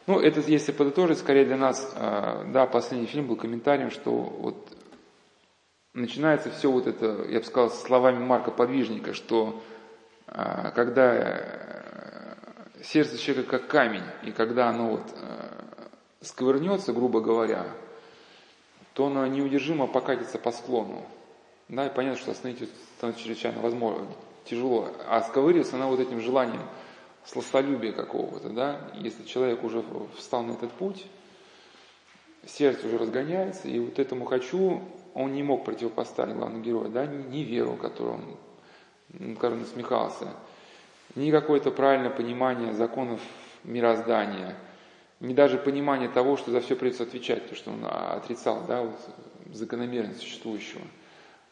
Ну, 0.06 0.18
это, 0.18 0.40
если 0.40 0.72
подытожить, 0.72 1.18
скорее 1.18 1.44
для 1.44 1.56
нас, 1.56 1.92
а, 1.94 2.44
да, 2.52 2.66
последний 2.66 3.06
фильм 3.06 3.28
был 3.28 3.36
комментарием, 3.36 3.90
что 3.90 4.12
вот 4.12 4.76
начинается 5.94 6.50
все 6.50 6.70
вот 6.70 6.86
это, 6.86 7.24
я 7.28 7.38
бы 7.38 7.44
сказал, 7.44 7.70
словами 7.70 8.18
Марка 8.18 8.50
Подвижника, 8.50 9.14
что 9.14 9.62
а, 10.26 10.70
когда 10.70 11.14
э, 11.14 12.34
сердце 12.82 13.18
человека 13.18 13.58
как 13.58 13.68
камень, 13.68 14.02
и 14.24 14.32
когда 14.32 14.68
оно 14.68 14.92
вот 14.92 15.14
э, 15.14 15.42
сковырнется, 16.20 16.92
грубо 16.92 17.20
говоря, 17.20 17.66
то 18.94 19.06
оно 19.06 19.26
неудержимо 19.26 19.86
покатится 19.86 20.38
по 20.38 20.50
склону. 20.50 21.04
Да, 21.68 21.86
и 21.86 21.94
понятно, 21.94 22.20
что 22.20 22.32
остановить 22.32 22.68
становится 22.96 23.24
чрезвычайно 23.24 23.60
возможно, 23.60 24.06
тяжело. 24.44 24.88
А 25.06 25.22
сковыривается 25.22 25.76
она 25.76 25.86
вот 25.86 26.00
этим 26.00 26.20
желанием 26.20 26.62
сластолюбия 27.24 27.92
какого-то, 27.92 28.48
да. 28.48 28.90
Если 28.94 29.24
человек 29.24 29.62
уже 29.64 29.84
встал 30.16 30.42
на 30.42 30.52
этот 30.52 30.72
путь, 30.72 31.06
сердце 32.46 32.86
уже 32.86 32.98
разгоняется, 32.98 33.68
и 33.68 33.78
вот 33.78 33.98
этому 33.98 34.24
«хочу» 34.24 34.82
он 35.14 35.34
не 35.34 35.42
мог 35.42 35.64
противопоставить 35.64 36.36
главного 36.36 36.62
героя, 36.62 36.88
да, 36.88 37.06
ни 37.06 37.40
веру, 37.40 37.76
которую 37.76 38.20
он, 39.18 39.36
который 39.36 39.58
насмехался, 39.58 40.28
ни 41.14 41.30
какое-то 41.30 41.70
правильное 41.70 42.10
понимание 42.10 42.72
законов 42.72 43.20
мироздания– 43.64 44.56
не 45.22 45.34
даже 45.34 45.56
понимание 45.56 46.08
того, 46.08 46.36
что 46.36 46.50
за 46.50 46.60
все 46.60 46.74
придется 46.74 47.04
отвечать, 47.04 47.48
то, 47.48 47.54
что 47.54 47.70
он 47.70 47.84
отрицал, 47.84 48.64
да, 48.66 48.82
вот, 48.82 48.98
закономерность 49.52 50.20
существующего. 50.20 50.82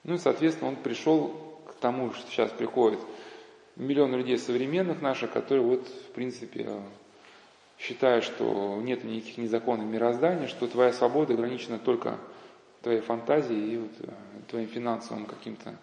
Ну 0.02 0.14
и, 0.14 0.18
соответственно, 0.18 0.70
он 0.70 0.76
пришел 0.76 1.28
к 1.68 1.74
тому, 1.74 2.12
что 2.12 2.28
сейчас 2.28 2.50
приходит 2.50 2.98
миллион 3.80 4.14
людей 4.14 4.38
современных 4.38 5.00
наших, 5.02 5.32
которые 5.32 5.64
вот, 5.64 5.88
в 5.88 6.12
принципе, 6.12 6.80
считают, 7.78 8.24
что 8.24 8.78
нет 8.82 9.04
никаких 9.04 9.38
незаконов 9.38 9.86
мироздания, 9.86 10.46
что 10.46 10.66
твоя 10.66 10.92
свобода 10.92 11.32
ограничена 11.32 11.78
только 11.78 12.18
твоей 12.82 13.00
фантазией 13.00 13.74
и 13.74 13.76
вот 13.78 13.92
э, 14.00 14.12
твоим 14.48 14.68
финансовым 14.68 15.26
каким-то 15.26 15.76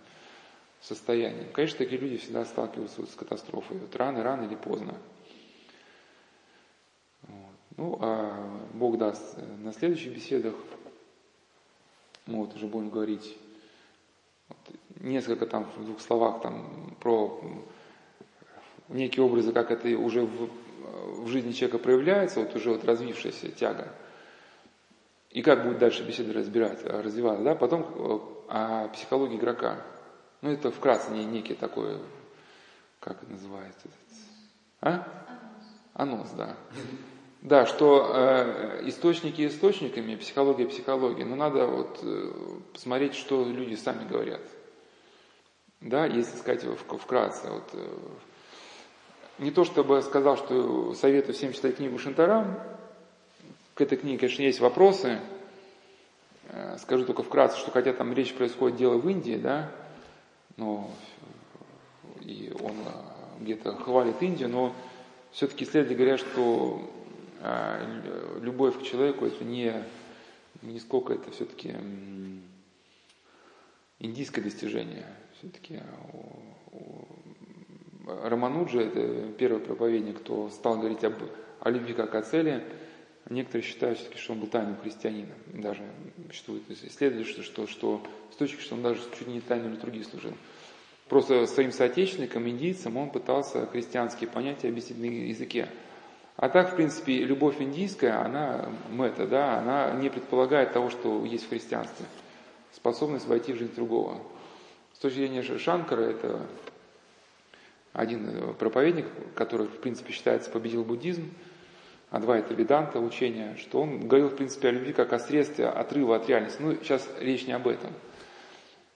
состоянием. 0.81 1.47
Конечно, 1.51 1.79
такие 1.79 1.99
люди 1.99 2.17
всегда 2.17 2.45
сталкиваются 2.45 3.01
вот 3.01 3.09
с 3.09 3.15
катастрофой, 3.15 3.77
вот 3.77 3.95
рано, 3.95 4.23
рано 4.23 4.45
или 4.45 4.55
поздно. 4.55 4.95
Ну, 7.77 7.97
а 8.01 8.59
Бог 8.73 8.97
даст 8.97 9.37
э, 9.37 9.45
на 9.63 9.73
следующих 9.73 10.13
беседах, 10.13 10.55
мы 12.25 12.39
вот 12.39 12.55
уже 12.55 12.67
будем 12.67 12.89
говорить 12.89 13.37
вот, 14.49 14.57
несколько 15.01 15.45
там 15.45 15.65
в 15.75 15.85
двух 15.85 15.99
словах 16.01 16.41
там 16.41 16.95
про 16.99 17.41
некие 18.89 19.25
образы, 19.25 19.51
как 19.51 19.71
это 19.71 19.87
уже 19.97 20.21
в, 20.21 20.49
в 21.23 21.27
жизни 21.27 21.51
человека 21.51 21.79
проявляется, 21.79 22.39
вот 22.39 22.55
уже 22.55 22.71
вот 22.71 22.85
развившаяся 22.85 23.49
тяга. 23.49 23.93
И 25.31 25.41
как 25.41 25.65
будет 25.65 25.77
дальше 25.77 26.03
беседа 26.03 26.33
разбирать, 26.33 26.83
развиваться, 26.83 27.43
да, 27.43 27.55
потом 27.55 27.81
э, 27.81 28.19
о 28.49 28.87
психологии 28.89 29.37
игрока. 29.37 29.81
Ну, 30.41 30.51
это 30.51 30.71
вкратце 30.71 31.11
не, 31.11 31.25
некий 31.25 31.53
такой, 31.53 31.97
как 32.99 33.21
это 33.21 33.31
называется? 33.31 33.87
А? 34.81 35.05
Анонс, 35.93 36.29
да. 36.31 36.55
Да, 37.41 37.65
что 37.65 38.11
э, 38.13 38.81
источники 38.87 39.45
источниками, 39.47 40.15
психология 40.15 40.67
психология, 40.67 41.25
но 41.25 41.35
надо 41.35 41.65
вот 41.65 41.99
э, 42.01 42.31
посмотреть, 42.73 43.15
что 43.15 43.45
люди 43.45 43.75
сами 43.75 44.07
говорят. 44.07 44.41
Да, 45.81 46.05
если 46.05 46.35
сказать 46.37 46.63
вкратце. 46.63 47.51
Вот, 47.51 47.69
э, 47.73 47.87
не 49.39 49.51
то 49.51 49.63
чтобы 49.63 50.01
сказал, 50.01 50.37
что 50.37 50.93
советую 50.93 51.35
всем 51.35 51.53
читать 51.53 51.77
книгу 51.77 51.99
Шантарам, 51.99 52.59
к 53.73 53.81
этой 53.81 53.97
книге, 53.97 54.17
конечно, 54.17 54.41
есть 54.41 54.59
вопросы. 54.59 55.19
Э, 56.49 56.77
скажу 56.79 57.05
только 57.05 57.23
вкратце, 57.23 57.57
что 57.57 57.71
хотя 57.71 57.93
там 57.93 58.13
речь 58.13 58.33
происходит 58.33 58.77
дело 58.77 58.97
в 58.97 59.07
Индии, 59.07 59.35
да, 59.35 59.71
но 60.55 60.89
и 62.21 62.51
он 62.59 62.71
э, 62.71 63.41
где-то 63.41 63.75
хвалит 63.75 64.21
Индию, 64.21 64.49
но 64.49 64.73
все-таки 65.31 65.65
исследователи 65.65 65.97
говорят, 65.97 66.19
что 66.19 66.81
любовь 68.41 68.79
к 68.79 68.83
человеку 68.83 69.27
это 69.27 69.43
не, 69.43 69.71
не 70.63 70.79
сколько 70.79 71.13
это 71.13 71.29
все-таки 71.29 71.75
индийское 73.99 74.43
достижение. 74.43 75.05
Все-таки 75.37 75.81
Рамануджа, 78.23 78.81
это 78.81 79.33
первый 79.37 79.59
проповедник, 79.59 80.19
кто 80.19 80.49
стал 80.49 80.77
говорить 80.77 81.03
об, 81.03 81.15
о 81.59 81.69
любви 81.69 81.93
как 81.93 82.15
о 82.15 82.21
цели, 82.21 82.63
некоторые 83.29 83.67
считают 83.67 83.99
все-таки, 83.99 84.19
что 84.19 84.33
он 84.33 84.39
был 84.39 84.47
тайным 84.47 84.77
христианином. 84.77 85.35
Даже 85.47 85.83
существует 86.29 86.63
исследователи, 86.69 87.31
что, 87.31 87.43
что, 87.43 87.67
что 87.67 88.03
с 88.31 88.35
точки, 88.37 88.61
что 88.61 88.75
он 88.75 88.83
даже 88.83 89.01
чуть 89.17 89.27
не 89.27 89.41
тайной 89.41 89.71
литургии 89.71 90.03
служил. 90.03 90.33
Просто 91.09 91.45
своим 91.47 91.71
соотечественникам, 91.71 92.47
индийцам, 92.47 92.97
он 92.97 93.09
пытался 93.09 93.65
христианские 93.67 94.29
понятия 94.29 94.69
объяснить 94.69 94.99
на 94.99 95.05
языке. 95.05 95.67
А 96.35 96.49
так, 96.49 96.73
в 96.73 96.75
принципе, 96.75 97.23
любовь 97.23 97.59
индийская, 97.59 98.23
она 98.23 98.69
мета, 98.89 99.25
да, 99.25 99.59
она 99.59 99.91
не 99.93 100.09
предполагает 100.09 100.71
того, 100.71 100.89
что 100.89 101.25
есть 101.25 101.45
в 101.45 101.49
христианстве. 101.49 102.05
Способность 102.73 103.27
войти 103.27 103.53
в 103.53 103.57
жизнь 103.57 103.73
другого. 103.73 104.21
С 104.93 104.99
точки 104.99 105.17
зрения 105.17 105.41
Шанкара, 105.41 106.01
это 106.01 106.45
один 107.97 108.53
проповедник, 108.53 109.07
который, 109.35 109.67
в 109.67 109.79
принципе, 109.79 110.13
считается 110.13 110.49
победил 110.49 110.83
буддизм, 110.83 111.29
а 112.09 112.19
два 112.19 112.37
это 112.37 112.53
веданта, 112.53 112.99
учение, 112.99 113.57
что 113.57 113.81
он 113.81 114.07
говорил, 114.07 114.29
в 114.29 114.35
принципе, 114.35 114.69
о 114.69 114.71
любви 114.71 114.93
как 114.93 115.11
о 115.11 115.19
средстве 115.19 115.67
отрыва 115.67 116.15
от 116.15 116.29
реальности. 116.29 116.61
Ну, 116.61 116.75
сейчас 116.75 117.05
речь 117.19 117.45
не 117.47 117.53
об 117.53 117.67
этом. 117.67 117.91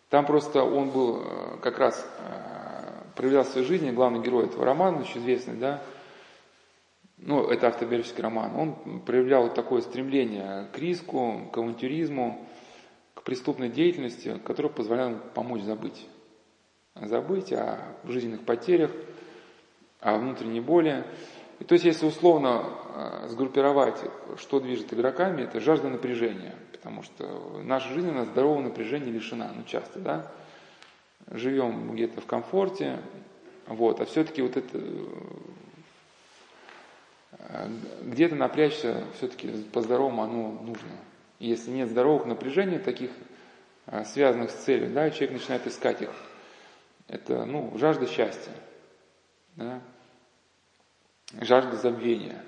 Там 0.10 0.26
просто 0.26 0.64
он 0.64 0.92
был 0.92 1.22
э, 1.24 1.58
как 1.62 1.80
раз 1.80 2.06
э, 2.20 3.14
проявлял 3.16 3.44
в 3.44 3.48
своей 3.48 3.66
жизни, 3.66 3.92
главный 3.92 4.22
герой 4.22 4.46
этого 4.46 4.64
романа, 4.64 5.02
очень 5.02 5.20
известный, 5.22 5.56
да, 5.56 5.82
ну, 7.18 7.48
это 7.48 7.68
автобиографический 7.68 8.24
роман, 8.24 8.56
он 8.56 9.02
проявлял 9.02 9.54
такое 9.54 9.82
стремление 9.82 10.68
к 10.74 10.78
риску, 10.80 11.50
к 11.52 11.58
авантюризму, 11.58 12.48
к 13.14 13.24
преступной 13.24 13.70
деятельности, 13.70 14.40
которая 14.44 14.72
позволяла 14.72 15.16
помочь 15.34 15.62
забыть. 15.62 16.08
Забыть 16.96 17.54
о 17.54 17.80
жизненных 18.04 18.46
потерях, 18.46 18.92
о 20.00 20.18
внутренней 20.18 20.62
боли. 20.62 21.06
И 21.60 21.64
то 21.64 21.74
есть, 21.74 21.86
если 21.86 22.06
условно 22.06 22.64
э, 22.96 23.28
сгруппировать, 23.30 24.00
что 24.38 24.60
движет 24.60 24.94
игроками, 24.94 25.44
это 25.44 25.60
жажда 25.60 25.90
напряжения. 25.90 26.56
Потому 26.72 27.04
что 27.04 27.62
наша 27.64 27.90
жизнь, 27.94 28.10
она 28.10 28.26
здорового 28.26 28.62
напряжения 28.62 29.12
лишена, 29.12 29.52
ну 29.56 29.64
часто, 29.64 30.00
да. 30.00 30.32
Живем 31.30 31.94
где-то 31.94 32.20
в 32.20 32.26
комфорте, 32.26 33.00
вот, 33.68 34.02
а 34.02 34.06
все-таки 34.06 34.42
вот 34.42 34.58
это 34.58 34.80
где-то 38.02 38.36
напрячься 38.36 39.04
все-таки 39.18 39.50
по-здоровому 39.74 40.24
оно 40.24 40.52
нужно. 40.52 40.90
Если 41.40 41.72
нет 41.72 41.90
здоровых 41.90 42.26
напряжений, 42.26 42.78
таких 42.78 43.12
а, 43.88 44.04
связанных 44.06 44.52
с 44.52 44.56
целью, 44.56 44.92
да, 44.92 45.10
человек 45.10 45.40
начинает 45.40 45.66
искать 45.68 46.02
их. 46.02 46.10
Это, 47.08 47.46
ну, 47.46 47.78
жажда 47.78 48.08
счастья, 48.08 48.54
да, 49.56 49.82
жажда 51.40 51.76
забвения, 51.78 52.44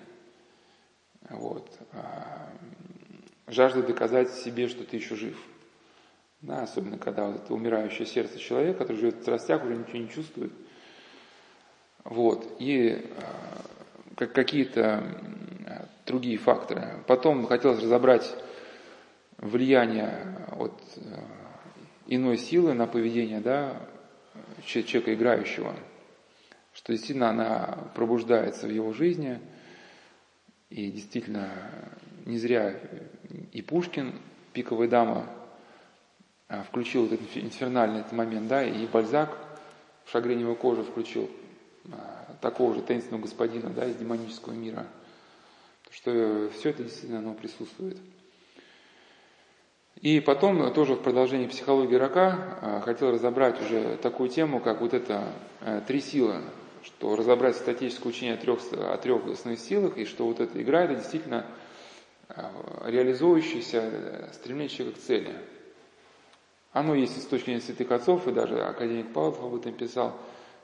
вот, 1.29 1.69
а, 1.91 2.49
жажда 3.47 3.83
доказать 3.83 4.31
себе, 4.31 4.67
что 4.67 4.83
ты 4.83 4.97
еще 4.97 5.15
жив. 5.15 5.37
Да, 6.41 6.63
особенно 6.63 6.97
когда 6.97 7.27
вот 7.27 7.43
это 7.43 7.53
умирающее 7.53 8.05
сердце 8.05 8.37
человека, 8.37 8.79
который 8.79 8.97
живет 8.97 9.15
в 9.15 9.21
страстях, 9.21 9.63
уже 9.63 9.75
ничего 9.75 9.97
не 9.99 10.09
чувствует. 10.09 10.51
Вот. 12.03 12.57
И 12.59 13.09
а, 13.17 13.61
как 14.15 14.33
какие-то 14.33 15.03
другие 16.05 16.37
факторы. 16.37 17.03
Потом 17.07 17.45
хотелось 17.45 17.81
разобрать 17.81 18.35
влияние 19.37 20.37
от 20.51 20.73
иной 22.07 22.37
силы 22.37 22.73
на 22.73 22.87
поведение, 22.87 23.39
да, 23.39 23.81
человека 24.65 25.13
играющего, 25.13 25.75
что 26.73 26.93
действительно 26.93 27.29
она 27.29 27.91
пробуждается 27.95 28.67
в 28.67 28.71
его 28.71 28.93
жизни, 28.93 29.39
и 30.69 30.89
действительно 30.89 31.51
не 32.25 32.37
зря 32.37 32.79
и 33.51 33.61
Пушкин, 33.61 34.13
пиковая 34.53 34.87
дама, 34.87 35.29
а, 36.47 36.63
включил 36.63 37.05
этот 37.05 37.21
инфернальный 37.35 38.01
этот 38.01 38.11
момент, 38.13 38.47
да, 38.47 38.63
и 38.63 38.85
Бальзак 38.87 39.37
в 40.05 40.11
шагреневой 40.11 40.55
коже 40.55 40.83
включил 40.83 41.29
а, 41.91 42.35
такого 42.41 42.75
же 42.75 42.81
таинственного 42.81 43.21
господина, 43.21 43.69
да, 43.69 43.85
из 43.85 43.95
демонического 43.95 44.53
мира. 44.53 44.85
Что 45.89 46.49
все 46.55 46.69
это 46.69 46.83
действительно 46.83 47.19
оно 47.19 47.33
присутствует. 47.33 47.97
И 50.03 50.19
потом 50.19 50.73
тоже 50.73 50.95
в 50.95 51.01
продолжении 51.01 51.47
психологии 51.47 51.95
рака 51.95 52.59
а, 52.61 52.81
хотел 52.81 53.11
разобрать 53.11 53.61
уже 53.61 53.95
такую 54.01 54.27
тему, 54.27 54.59
как 54.59 54.81
вот 54.81 54.93
это 54.93 55.31
э, 55.61 55.79
три 55.87 56.01
силы, 56.01 56.41
что 56.83 57.15
разобрать 57.15 57.55
статическое 57.55 58.09
учение 58.09 58.33
о 58.33 58.37
трех, 58.37 58.59
о 58.73 58.97
трех 58.97 59.21
силах, 59.57 59.97
и 59.97 60.03
что 60.03 60.25
вот 60.25 60.41
эта 60.41 60.61
игра 60.61 60.83
это 60.83 60.95
действительно 60.95 61.45
реализующееся 62.83 63.79
э, 64.43 64.67
человека 64.67 64.99
к 64.99 65.01
цели. 65.01 65.33
Оно 66.73 66.95
есть 66.95 67.23
с 67.23 67.25
точки 67.25 67.45
зрения 67.45 67.61
святых 67.61 67.89
отцов, 67.89 68.27
и 68.27 68.33
даже 68.33 68.61
академик 68.61 69.13
Павлов 69.13 69.41
об 69.41 69.55
этом 69.55 69.71
писал, 69.71 70.19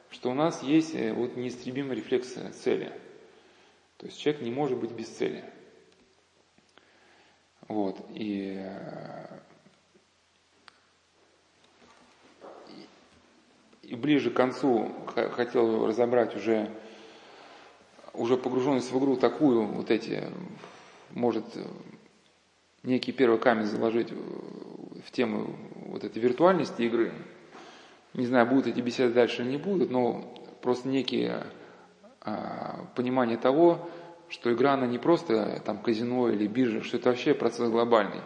что 0.09 0.31
у 0.31 0.33
нас 0.33 0.63
есть 0.63 0.93
э, 0.95 1.13
вот 1.13 1.37
неистребимый 1.37 1.95
рефлекс 1.95 2.35
цели. 2.61 2.91
То 3.99 4.05
есть 4.05 4.19
человек 4.19 4.41
не 4.41 4.51
может 4.51 4.77
быть 4.77 4.91
без 4.91 5.07
цели. 5.07 5.45
Вот, 7.69 8.03
и, 8.15 8.59
и 13.83 13.93
ближе 13.93 14.31
к 14.31 14.33
концу 14.33 14.91
хотел 15.35 15.85
разобрать 15.85 16.35
уже, 16.35 16.67
уже 18.13 18.37
погруженность 18.37 18.91
в 18.91 18.97
игру 18.97 19.17
такую, 19.17 19.67
вот 19.67 19.91
эти, 19.91 20.23
может, 21.11 21.45
некий 22.81 23.11
первый 23.11 23.37
камень 23.37 23.65
заложить 23.65 24.11
в 24.11 25.11
тему 25.11 25.55
вот 25.85 26.03
этой 26.03 26.17
виртуальности 26.17 26.81
игры. 26.81 27.13
Не 28.15 28.25
знаю, 28.25 28.47
будут 28.47 28.65
эти 28.65 28.79
беседы 28.81 29.13
дальше 29.13 29.43
или 29.43 29.51
не 29.51 29.57
будут, 29.57 29.91
но 29.91 30.23
просто 30.63 30.87
некие 30.87 31.43
а, 32.21 32.87
понимание 32.95 33.37
того, 33.37 33.87
что 34.29 34.53
игра, 34.53 34.73
она 34.73 34.87
не 34.87 34.97
просто 34.97 35.61
там 35.65 35.79
казино 35.79 36.29
или 36.29 36.47
биржа, 36.47 36.83
что 36.83 36.97
это 36.97 37.09
вообще 37.09 37.33
процесс 37.33 37.69
глобальный, 37.69 38.21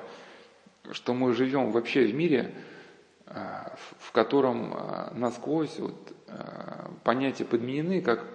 что 0.91 1.13
мы 1.13 1.33
живем 1.33 1.71
вообще 1.71 2.05
в 2.05 2.13
мире, 2.13 2.53
а, 3.25 3.75
в 3.99 4.11
котором 4.11 4.73
а, 4.73 5.11
насквозь 5.15 5.79
вот, 5.79 6.13
а, 6.27 6.91
понятия 7.03 7.45
подменены, 7.45 8.01
как 8.01 8.25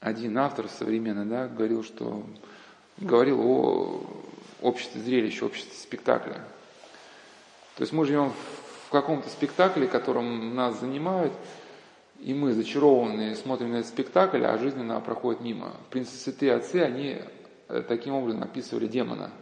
один 0.00 0.36
автор 0.38 0.68
современный 0.68 1.26
да, 1.26 1.46
говорил, 1.46 1.84
что 1.84 2.24
говорил 2.98 3.40
о 3.40 4.02
обществе 4.60 5.00
зрелища, 5.00 5.44
обществе 5.44 5.74
спектакля. 5.74 6.44
То 7.76 7.82
есть 7.82 7.92
мы 7.92 8.04
живем 8.06 8.32
в 8.86 8.90
каком-то 8.90 9.28
спектакле, 9.28 9.86
которым 9.86 10.54
нас 10.54 10.80
занимают, 10.80 11.32
и 12.22 12.34
мы, 12.34 12.52
зачарованные, 12.52 13.34
смотрим 13.34 13.72
на 13.72 13.76
этот 13.78 13.88
спектакль, 13.88 14.44
а 14.44 14.56
жизнь 14.56 14.80
она 14.80 15.00
проходит 15.00 15.40
мимо. 15.40 15.72
В 15.88 15.90
принципе, 15.90 16.18
святые 16.18 16.54
отцы, 16.54 16.76
они 16.76 17.18
э, 17.68 17.82
таким 17.82 18.14
образом 18.14 18.44
описывали 18.44 18.86
демона. 18.86 19.32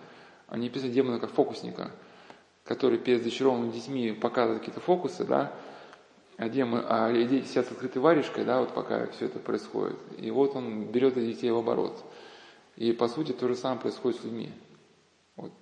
Они 0.48 0.68
описывали 0.68 0.92
демона 0.92 1.18
как 1.18 1.30
фокусника, 1.30 1.92
который 2.64 2.98
перед 2.98 3.22
зачарованными 3.22 3.70
детьми 3.70 4.12
показывает 4.12 4.60
какие-то 4.60 4.80
фокусы, 4.80 5.24
да, 5.24 5.52
а, 6.38 6.48
демон, 6.48 6.82
а 6.88 7.12
дети 7.12 7.46
сидят 7.46 7.66
с 7.66 7.72
открытой 7.72 8.00
варежкой, 8.00 8.46
да, 8.46 8.60
вот 8.60 8.72
пока 8.72 9.08
все 9.08 9.26
это 9.26 9.38
происходит. 9.38 9.98
И 10.16 10.30
вот 10.30 10.56
он 10.56 10.84
берет 10.84 11.18
этих 11.18 11.36
детей 11.36 11.50
в 11.50 11.58
оборот. 11.58 12.02
И 12.76 12.92
по 12.92 13.08
сути 13.08 13.32
то 13.32 13.46
же 13.46 13.56
самое 13.56 13.78
происходит 13.78 14.22
с 14.22 14.24
людьми. 14.24 14.50
Вот. 15.36 15.52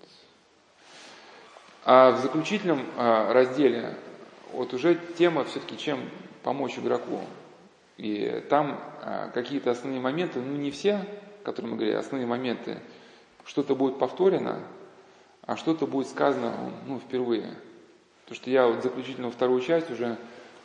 А 1.85 2.13
в 2.13 2.21
заключительном 2.21 2.87
а, 2.97 3.33
разделе 3.33 3.97
вот 4.53 4.73
уже 4.73 4.97
тема 5.17 5.45
все-таки 5.45 5.77
чем 5.77 5.99
помочь 6.43 6.79
игроку. 6.79 7.21
И 7.97 8.45
там 8.49 8.81
а, 9.03 9.29
какие-то 9.29 9.71
основные 9.71 10.01
моменты, 10.01 10.41
ну 10.41 10.57
не 10.57 10.71
все, 10.71 11.05
которые 11.43 11.73
мы 11.73 11.77
говорили, 11.77 11.97
основные 11.97 12.29
моменты, 12.29 12.79
что-то 13.45 13.75
будет 13.75 13.99
повторено, 13.99 14.61
а 15.43 15.57
что-то 15.57 15.87
будет 15.87 16.09
сказано 16.09 16.55
ну, 16.87 17.01
впервые. 17.01 17.55
То, 18.27 18.35
что 18.35 18.51
я 18.51 18.67
вот 18.67 18.83
заключительную 18.83 19.33
вторую 19.33 19.61
часть 19.63 19.91
уже 19.91 20.19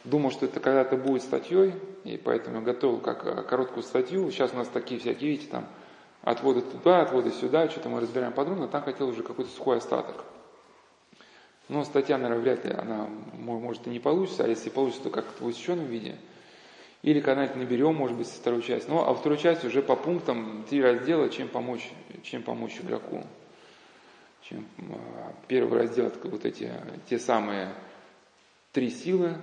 думал, 0.03 0.31
что 0.31 0.45
это 0.45 0.59
когда-то 0.59 0.97
будет 0.97 1.23
статьей, 1.23 1.73
и 2.03 2.17
поэтому 2.17 2.57
я 2.57 2.61
готовил 2.61 2.99
как 2.99 3.25
а, 3.25 3.43
короткую 3.43 3.83
статью. 3.83 4.29
Сейчас 4.31 4.53
у 4.53 4.57
нас 4.57 4.67
такие 4.67 4.99
всякие, 4.99 5.31
видите, 5.31 5.49
там 5.49 5.65
отводы 6.21 6.61
туда, 6.61 7.01
отводы 7.01 7.31
сюда, 7.31 7.69
что-то 7.69 7.89
мы 7.89 7.99
разбираем 7.99 8.33
подробно, 8.33 8.67
там 8.67 8.83
хотел 8.83 9.09
уже 9.09 9.23
какой-то 9.23 9.51
сухой 9.51 9.77
остаток. 9.77 10.23
Но 11.73 11.83
статья, 11.83 12.19
наверное, 12.19 12.43
вряд 12.43 12.65
ли 12.65 12.71
она 12.71 13.09
может 13.33 13.87
и 13.87 13.89
не 13.89 13.97
получится, 13.97 14.45
а 14.45 14.47
если 14.47 14.69
получится, 14.69 15.05
то 15.05 15.09
как-то 15.09 15.43
в 15.43 15.47
усеченном 15.47 15.87
виде. 15.87 16.17
Или 17.01 17.19
когда-нибудь 17.19 17.55
наберем, 17.55 17.95
может 17.95 18.15
быть, 18.15 18.27
вторую 18.27 18.61
часть. 18.61 18.87
Ну, 18.87 18.99
а 18.99 19.11
вторую 19.15 19.39
часть 19.39 19.65
уже 19.65 19.81
по 19.81 19.95
пунктам 19.95 20.65
три 20.69 20.83
раздела, 20.83 21.31
чем 21.31 21.47
помочь, 21.47 21.91
чем 22.21 22.43
помочь 22.43 22.79
игроку. 22.79 23.23
Чем, 24.43 24.67
а, 24.77 25.33
первый 25.47 25.79
раздел 25.79 26.05
это 26.05 26.27
вот 26.27 26.45
эти 26.45 26.71
те 27.09 27.17
самые 27.17 27.73
три 28.71 28.91
силы, 28.91 29.35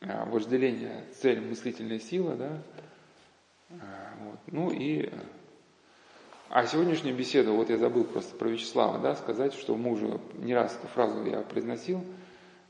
а, 0.00 0.24
вожделение, 0.24 1.04
цель, 1.22 1.40
мыслительная 1.40 2.00
сила, 2.00 2.34
да. 2.34 2.62
А, 3.70 4.14
вот. 4.24 4.40
Ну 4.48 4.72
и 4.72 5.10
а 6.48 6.66
сегодняшнюю 6.66 7.16
беседу, 7.16 7.54
вот 7.54 7.70
я 7.70 7.78
забыл 7.78 8.04
просто 8.04 8.36
про 8.36 8.48
Вячеслава, 8.48 8.98
да, 8.98 9.16
сказать, 9.16 9.54
что 9.54 9.76
мы 9.76 9.92
уже 9.92 10.20
не 10.34 10.54
раз 10.54 10.76
эту 10.76 10.86
фразу 10.88 11.24
я 11.24 11.40
произносил, 11.40 12.04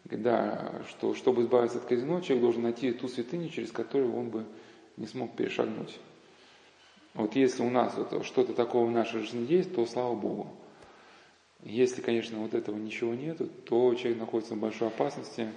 да, 0.05 0.83
что 0.89 1.15
чтобы 1.15 1.43
избавиться 1.43 1.79
от 1.79 1.85
казино, 1.85 2.21
человек 2.21 2.43
должен 2.43 2.63
найти 2.63 2.93
ту 2.93 3.09
святыню, 3.09 3.49
через 3.49 3.73
которую 3.73 4.17
он 4.17 4.31
бы 4.31 4.45
не 4.97 5.07
смог 5.07 5.35
перешагнуть. 5.37 5.99
Вот 7.15 7.35
если 7.35 7.63
у 7.63 7.71
нас 7.71 7.95
вот 7.97 8.25
что-то 8.25 8.53
такого 8.53 8.87
в 8.87 8.91
нашей 8.91 9.21
жизни 9.21 9.47
есть, 9.51 9.75
то 9.75 9.85
слава 9.87 10.15
Богу. 10.15 10.49
Если, 11.63 12.03
конечно, 12.03 12.39
вот 12.39 12.55
этого 12.55 12.77
ничего 12.77 13.15
нет, 13.15 13.39
то 13.65 13.95
человек 13.95 14.21
находится 14.21 14.55
в 14.55 14.59
большой 14.59 14.89
опасности, 14.89 15.49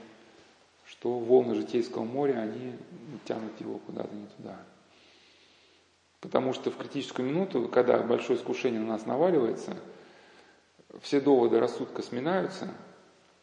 что 0.87 1.19
волны 1.19 1.55
житейского 1.55 2.03
моря, 2.03 2.39
они 2.39 2.73
тянут 3.25 3.59
его 3.59 3.77
куда-то 3.79 4.15
не 4.15 4.25
туда. 4.37 4.57
Потому 6.21 6.53
что 6.53 6.69
в 6.69 6.77
критическую 6.77 7.27
минуту, 7.27 7.69
когда 7.69 7.97
большое 7.99 8.37
искушение 8.37 8.81
на 8.81 8.87
нас 8.87 9.05
наваливается, 9.05 9.77
все 11.01 11.21
доводы 11.21 11.59
рассудка 11.59 12.01
сминаются, 12.01 12.73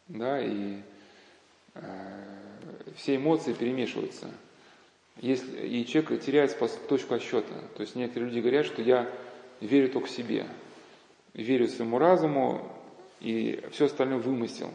да, 0.09 0.41
и 0.43 0.81
э, 1.74 1.81
все 2.97 3.16
эмоции 3.16 3.55
перемешиваются. 3.55 4.29
Если, 5.18 5.66
и 5.66 5.87
человек 5.87 6.20
теряет 6.22 6.59
точку 6.89 7.14
отсчета. 7.14 7.55
То 7.77 7.81
есть 7.81 7.97
некоторые 7.97 8.29
люди 8.29 8.41
говорят, 8.41 8.66
что 8.66 8.83
я 8.83 9.11
верю 9.61 9.91
только 9.91 10.09
себе, 10.09 10.47
верю 11.33 11.68
своему 11.68 11.99
разуму, 11.99 12.70
и 13.20 13.64
все 13.72 13.87
остальное 13.87 14.18
вымысел. 14.18 14.70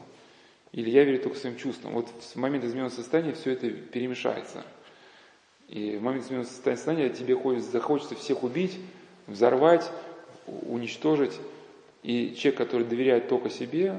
Или 0.71 0.89
я 0.89 1.03
верю 1.03 1.21
только 1.21 1.37
своим 1.37 1.57
чувствам. 1.57 1.93
Вот 1.93 2.07
в 2.07 2.35
момент 2.37 2.63
измененного 2.63 2.89
состояния 2.91 3.33
все 3.33 3.51
это 3.51 3.69
перемешается– 3.69 4.65
и 5.71 5.95
в 5.95 6.03
момент 6.03 6.25
смены 6.25 6.43
состояния 6.43 7.09
тебе 7.09 7.37
захочется 7.61 8.13
всех 8.15 8.43
убить, 8.43 8.77
взорвать, 9.25 9.89
уничтожить. 10.45 11.39
И 12.03 12.35
человек, 12.35 12.57
который 12.57 12.85
доверяет 12.85 13.29
только 13.29 13.49
себе, 13.49 13.95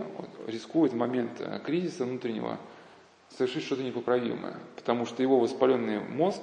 рискует 0.46 0.92
в 0.92 0.96
момент 0.96 1.30
э, 1.38 1.60
кризиса 1.64 2.04
внутреннего 2.04 2.58
совершить 3.30 3.64
что-то 3.64 3.82
непоправимое. 3.82 4.58
Потому 4.76 5.06
что 5.06 5.22
его 5.22 5.38
воспаленный 5.38 6.00
мозг, 6.00 6.42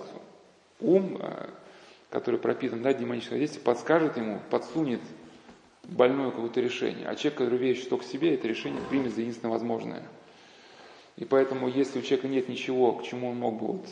ум, 0.80 1.18
э, 1.20 1.50
который 2.10 2.40
пропитан 2.40 2.82
да, 2.82 2.94
демоническим 2.94 3.38
действием, 3.38 3.64
подскажет 3.64 4.18
ему, 4.18 4.40
подсунет 4.50 5.02
больное 5.84 6.32
какое-то 6.32 6.60
решение. 6.60 7.08
А 7.08 7.16
человек, 7.16 7.38
который 7.38 7.60
верит 7.60 7.88
только 7.88 8.06
себе, 8.06 8.34
это 8.34 8.48
решение 8.48 8.82
примет 8.90 9.14
за 9.14 9.22
единственное 9.22 9.52
возможное. 9.52 10.04
И 11.18 11.26
поэтому, 11.26 11.68
если 11.68 12.00
у 12.00 12.02
человека 12.02 12.30
нет 12.30 12.50
ничего, 12.50 12.94
к 12.94 13.04
чему 13.04 13.30
он 13.30 13.38
мог 13.38 13.60
бы 13.60 13.68
вот 13.68 13.86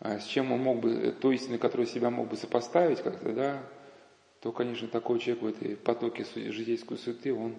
с 0.00 0.24
чем 0.24 0.52
он 0.52 0.60
мог 0.60 0.80
бы, 0.80 1.14
той 1.20 1.34
истиной, 1.34 1.58
которую 1.58 1.86
себя 1.86 2.10
мог 2.10 2.28
бы 2.28 2.36
сопоставить 2.36 3.02
как-то, 3.02 3.32
да, 3.32 3.62
то, 4.40 4.52
конечно, 4.52 4.88
такой 4.88 5.18
человек 5.18 5.42
в 5.42 5.46
этой 5.46 5.76
потоке 5.76 6.24
житейской 6.24 6.96
суеты, 6.96 7.34
он 7.34 7.56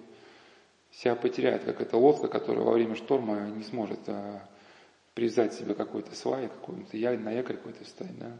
себя 0.91 1.15
потеряет, 1.15 1.63
как 1.63 1.79
эта 1.81 1.97
лодка, 1.97 2.27
которая 2.27 2.65
во 2.65 2.73
время 2.73 2.95
шторма 2.95 3.47
не 3.49 3.63
сможет 3.63 3.99
а, 4.07 4.41
привязать 5.13 5.53
себе 5.53 5.75
какой-то 5.75 6.15
свай, 6.15 6.47
какой-то 6.47 6.97
на 6.97 7.31
якорь 7.31 7.57
какой-то 7.57 7.83
встать, 7.85 8.17
да. 8.17 8.37